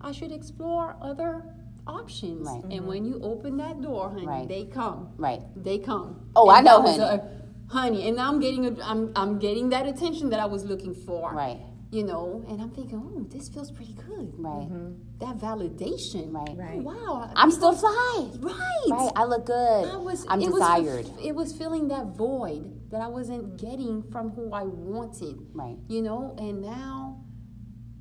[0.00, 1.44] I should explore other
[1.86, 2.46] options.
[2.48, 2.62] Right.
[2.64, 2.86] And mm-hmm.
[2.86, 4.48] when you open that door, honey, Right.
[4.48, 5.08] they come.
[5.16, 5.42] Right.
[5.56, 6.20] They come.
[6.36, 7.22] Oh, And I know, that honey.
[7.22, 10.64] a- honey, and now I'm getting a, I'm I'm getting that attention that I was
[10.64, 11.32] looking for.
[11.32, 11.60] Right.
[11.90, 14.34] You know, and I'm thinking, oh, this feels pretty good.
[14.36, 14.68] Right.
[14.68, 14.92] Mm-hmm.
[15.20, 16.34] That validation.
[16.34, 16.54] Right.
[16.54, 16.80] Right.
[16.80, 17.32] Oh, wow.
[17.34, 18.28] I'm still fly.
[18.40, 18.90] Right.
[18.90, 19.12] Right.
[19.16, 19.88] I look good.
[19.88, 20.26] I was.
[20.28, 21.06] I'm it desired.
[21.06, 25.38] Was, it was filling that void that I wasn't getting from who I wanted.
[25.54, 25.78] Right.
[25.88, 27.24] You know, and now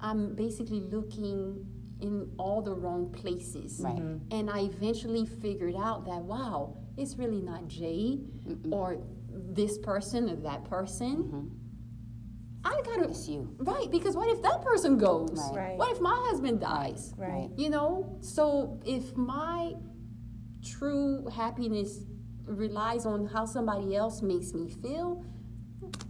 [0.01, 1.65] I'm basically looking
[2.01, 3.79] in all the wrong places.
[3.81, 3.95] Right.
[3.95, 4.33] Mm-hmm.
[4.37, 8.19] And I eventually figured out that wow, it's really not Jay
[8.71, 8.97] or
[9.31, 11.15] this person or that person.
[11.23, 11.47] Mm-hmm.
[12.63, 13.07] I gotta.
[13.07, 13.31] Mm-hmm.
[13.31, 13.55] You.
[13.59, 15.37] Right, because what if that person goes?
[15.55, 15.69] Right.
[15.69, 15.77] Right.
[15.77, 17.13] What if my husband dies?
[17.17, 17.49] Right.
[17.55, 19.73] You know, so if my
[20.65, 21.99] true happiness
[22.45, 25.23] relies on how somebody else makes me feel,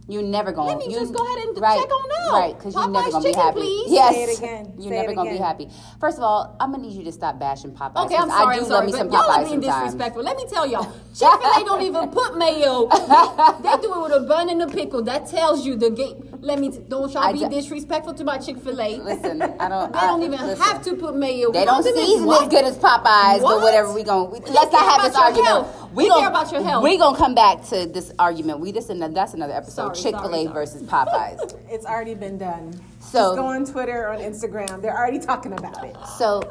[0.08, 0.68] You're never going.
[0.72, 2.32] To Let me you, just go ahead and right, check on out.
[2.40, 3.60] Right, because you're never gonna be happy.
[3.60, 3.92] please.
[3.92, 4.14] Yes.
[4.14, 4.72] Say it again.
[4.78, 5.68] You're Say never it gonna be happy.
[6.00, 8.06] First of all, I'm gonna need you to stop bashing Popeyes.
[8.06, 9.48] Okay, I'm 'cause sorry, I do I'm sorry, love me but some y'all are Popeyes
[9.48, 10.22] being disrespectful.
[10.24, 10.84] Let me tell y'all,
[11.14, 12.88] Chick-fil-A don't even put mayo.
[12.88, 15.02] They, they do it with a bun and a pickle.
[15.02, 16.27] That tells you the game.
[16.40, 18.96] Let me, t- don't y'all I be ju- disrespectful to my Chick-fil-A.
[18.98, 19.92] Listen, I don't.
[19.92, 20.64] They I, don't even listen.
[20.64, 21.50] have to put mayo.
[21.50, 22.42] They don't season what?
[22.44, 23.92] as good as Popeyes, but whatever.
[23.92, 25.46] We gonna we, let's not have this argument.
[25.46, 25.92] health.
[25.92, 26.84] We They gon' care about your health.
[26.84, 28.60] We gonna come back to this argument.
[28.60, 29.94] We just that's another episode.
[29.94, 31.54] Chick Fil A versus Popeyes.
[31.70, 32.72] It's already been done.
[33.00, 34.80] So- Just go on Twitter, on Instagram.
[34.80, 35.96] They're already talking about it.
[36.18, 36.42] so,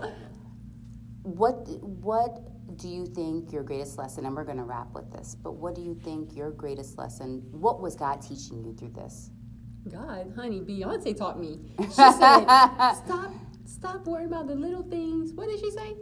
[1.24, 2.40] what what
[2.78, 4.26] do you think your greatest lesson?
[4.26, 5.36] And we're gonna wrap with this.
[5.36, 7.42] But what do you think your greatest lesson?
[7.52, 9.32] What was God teaching you through this?
[9.90, 11.60] God, honey, Beyonce taught me.
[11.80, 12.46] She said,
[13.06, 13.32] "Stop,
[13.66, 15.96] stop worrying about the little things." What did she say?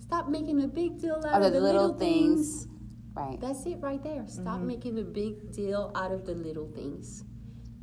[0.00, 2.64] Stop making a big deal out Of of the the little little things.
[2.64, 2.68] things.
[3.14, 3.40] Right.
[3.40, 4.24] That's it right there.
[4.26, 4.66] Stop mm-hmm.
[4.66, 7.24] making a big deal out of the little things.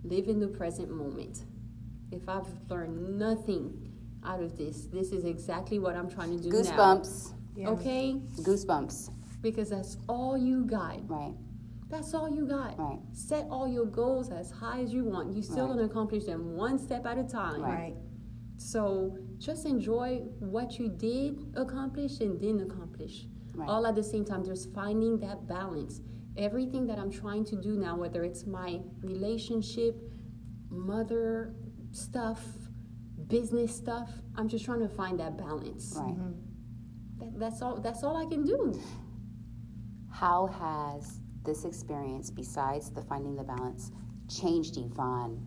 [0.04, 1.46] Live in the present moment.
[2.12, 3.92] If I've learned nothing
[4.26, 7.34] out of this, this is exactly what I'm trying to do Goosebumps.
[7.56, 7.70] now.
[7.72, 8.22] Okay?
[8.42, 9.10] Goosebumps.
[9.42, 11.10] Because that's all you got.
[11.10, 11.34] Right.
[11.92, 12.80] That's all you got.
[12.80, 13.00] Right.
[13.12, 15.34] Set all your goals as high as you want.
[15.34, 15.76] You're still Right.
[15.76, 17.62] gonna accomplish them one step at a time.
[17.62, 17.98] Right.
[18.56, 23.28] So just enjoy what you did accomplish and didn't accomplish.
[23.54, 23.68] Right.
[23.68, 26.02] All at the same time, just finding that balance.
[26.38, 29.94] Everything that I'm trying to do now, whether it's my relationship,
[30.70, 31.54] mother
[31.92, 32.42] stuff,
[33.28, 35.98] business stuff, I'm just trying to find that balance.
[35.98, 36.16] Right.
[36.16, 36.32] Mm-hmm.
[37.20, 37.82] That, that's all.
[37.82, 38.80] That's all I can do.
[40.10, 43.92] How has this experience, besides the finding the balance,
[44.30, 45.46] changed Yvonne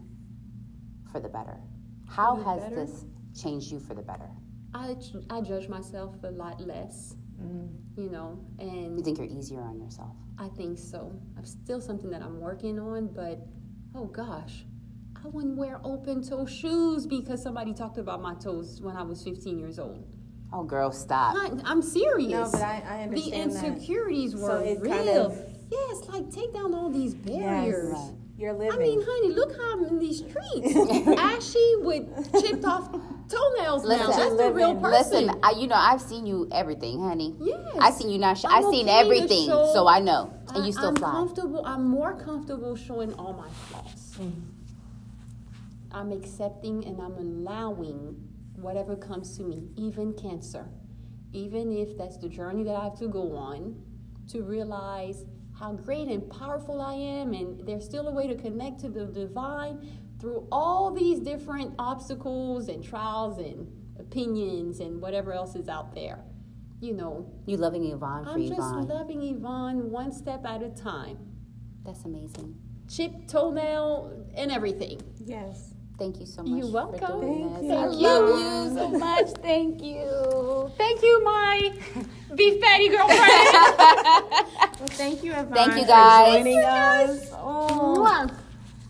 [1.10, 1.58] for the better?
[2.08, 2.74] How the has better?
[2.76, 3.04] this
[3.40, 4.28] changed you for the better?
[4.74, 4.96] I,
[5.30, 7.68] I judge myself a lot less, mm.
[7.96, 10.16] you know, and You think you're easier on yourself?
[10.38, 11.12] I think so.
[11.38, 13.46] I'm still something that I'm working on, but
[13.94, 14.64] oh gosh,
[15.24, 19.22] I wouldn't wear open toe shoes because somebody talked about my toes when I was
[19.22, 20.16] 15 years old.
[20.52, 21.34] Oh, girl, stop.
[21.36, 22.30] I, I'm serious.
[22.30, 23.64] No, but I- I The understand that.
[23.64, 24.92] insecurities So were it real.
[24.96, 27.92] kind of- yes, like take down all these barriers.
[27.92, 28.12] Right.
[28.36, 28.72] You're living.
[28.72, 30.76] I mean, honey, look how I'm in these streets.
[31.20, 32.08] Ashy with
[32.40, 32.90] chipped off
[33.28, 34.08] toenails now.
[34.08, 35.26] Listen, That's the real person.
[35.26, 37.34] Listen, I, you know, I've seen you everything, honey.
[37.38, 37.60] Yes.
[37.78, 38.36] I've seen you not.
[38.36, 40.34] Sh- I'm I've seen okay everything, show- so I know.
[40.52, 41.12] And you still I'm fly.
[41.12, 41.64] comfortable.
[41.64, 44.16] I'm more comfortable showing all my flaws.
[44.18, 44.42] Mm.
[45.92, 48.16] I'm accepting and I'm allowing
[48.56, 50.66] whatever comes to me, even cancer,
[51.32, 53.80] even if that's the journey that I have to go on,
[54.30, 55.24] to realize
[55.58, 59.06] how great and powerful I am, and there's still a way to connect to the
[59.06, 59.86] divine
[60.20, 63.66] through all these different obstacles and trials and
[63.98, 66.18] opinions and whatever else is out there.
[66.80, 68.88] You know, You loving Yvonne for I'm just Yvonne.
[68.88, 71.18] loving Yvonne one step at a time.
[71.84, 72.56] That's amazing.
[72.88, 75.00] Chip, toenail, and everything.
[75.24, 75.70] yes.
[75.96, 76.50] Thank you so much.
[76.58, 76.98] You're welcome.
[76.98, 77.72] For doing Thank you.
[77.72, 78.34] I Thank love you.
[78.34, 79.26] you so much.
[79.40, 80.72] Thank you.
[80.76, 81.70] Thank you, my
[82.34, 83.20] beef patty girlfriend.
[85.30, 86.34] Well, thank you, Yvonne, Thank you, for guys.
[86.34, 87.30] joining us.
[87.34, 88.26] Oh,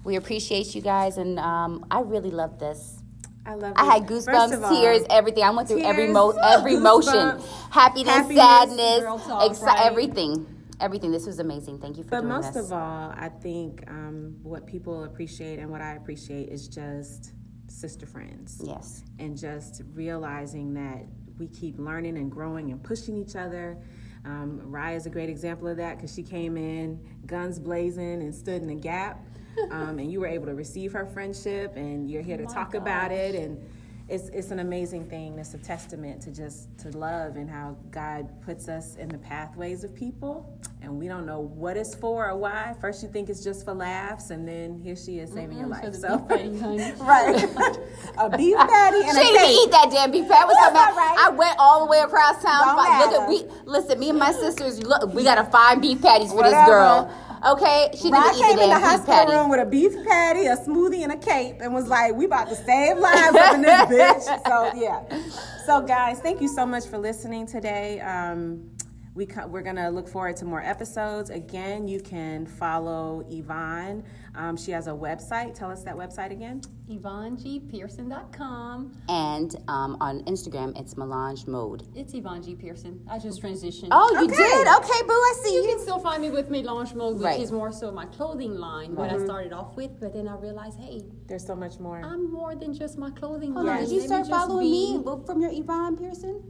[0.05, 2.99] We appreciate you guys, and um, I really love this.
[3.47, 3.73] I love.
[3.73, 3.79] It.
[3.79, 4.01] I it.
[4.01, 5.45] had goosebumps, all, tears, everything.
[5.45, 7.41] I went through every mo- every motion,
[7.71, 9.87] happiness, happiness, sadness, talk, exci- right?
[9.87, 10.47] everything,
[10.81, 11.11] everything.
[11.13, 11.79] This was amazing.
[11.79, 12.67] Thank you for But doing most this.
[12.67, 17.33] of all, I think um, what people appreciate and what I appreciate is just
[17.69, 18.61] sister friends.
[18.65, 21.05] yes, and just realizing that
[21.39, 23.77] we keep learning and growing and pushing each other.
[24.25, 28.35] Um, Raya is a great example of that because she came in guns blazing and
[28.35, 29.25] stood in the gap,
[29.71, 33.13] um, and you were able to receive her friendship, and you're here to talk about
[33.13, 33.59] it and.
[34.07, 35.39] It's, it's an amazing thing.
[35.39, 39.83] It's a testament to just to love and how God puts us in the pathways
[39.83, 42.75] of people, and we don't know what it's for or why.
[42.83, 45.85] First, you think it's just for laughs, and then here she is saving your mm-hmm,
[45.87, 45.95] life.
[45.95, 47.45] For So, beef patty, right,
[48.19, 49.59] a beef patty and she a didn't even cake.
[49.65, 50.45] eat that damn beef patty.
[50.49, 51.17] What's That's up, all right.
[51.19, 52.67] I went all the way across town.
[52.67, 53.29] Don't Fi- Look at matter.
[53.29, 53.99] we listen.
[53.99, 54.83] Me and my sisters.
[54.83, 57.11] Look, we gotta find beef patties for this girl.
[57.47, 59.33] Okay, she didn't eat came in the hospital patty.
[59.33, 62.49] room with a beef patty, a smoothie, and a cape, and was like, "We about
[62.49, 63.81] to save lives up in this
[64.29, 65.03] bitch." So yeah.
[65.67, 68.01] So guys, thank you so much for listening today.
[68.01, 68.71] Um,
[69.15, 71.31] we co- we're gonna look forward to more episodes.
[71.31, 74.05] Again, you can follow Yvonne.
[74.37, 75.55] Um, she has a website.
[75.55, 76.61] Tell us that website again.
[76.91, 78.93] YvonneGPearson.com.
[79.09, 81.87] And um, on Instagram, it's Melange Mode.
[81.95, 82.55] It's Yvonne G.
[82.55, 83.01] Pearson.
[83.09, 83.89] I just transitioned.
[83.91, 84.37] Oh, you Okay.
[84.37, 84.69] did?
[84.69, 85.13] Okay, boo.
[85.13, 85.69] I see You you.
[85.69, 87.41] can still find me with Melange Mode, which Right.
[87.41, 89.99] is more so my clothing line, what I started off with.
[90.01, 92.01] But then I realized, hey, There's so much more.
[92.05, 93.79] I'm more than just my clothing Hold line.
[93.79, 96.43] on, did you Let start following me from your Yvonne Pearson?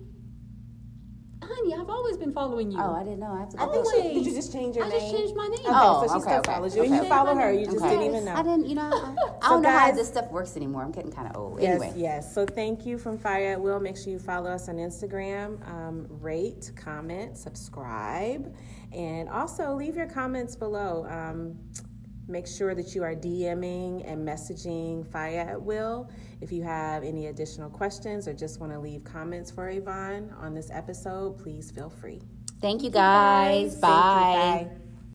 [1.46, 2.78] Honey, I've always been following you.
[2.80, 3.32] Oh, I didn't know.
[3.32, 4.96] I have to I go think she, did you just change your I name?
[4.98, 5.60] I just changed my name.
[5.60, 7.52] Okay, Oh, so she okay, still okay, follows you, and you follow her.
[7.52, 7.90] You just Okay.
[7.90, 8.34] didn't even know.
[8.34, 10.82] I didn't, you know, I, I So don't know how this stuff works anymore.
[10.82, 11.60] I'm getting kind of old.
[11.60, 11.92] Yes, Anyway.
[12.00, 12.34] yes.
[12.34, 13.80] So thank you from Fire at Will.
[13.80, 15.66] Make sure you follow us on Instagram.
[15.70, 18.54] Um, rate, comment, subscribe,
[18.92, 21.06] and also leave your comments below.
[21.08, 21.58] Um,
[22.28, 26.10] make sure that you are DMing and messaging Fire at Will
[26.40, 30.54] if you have any additional questions or just want to leave comments for Yvonne on
[30.54, 31.38] this episode.
[31.38, 32.22] Please feel free.
[32.60, 33.76] Thank you guys.
[33.76, 34.68] Bye.
[34.70, 34.83] Bye.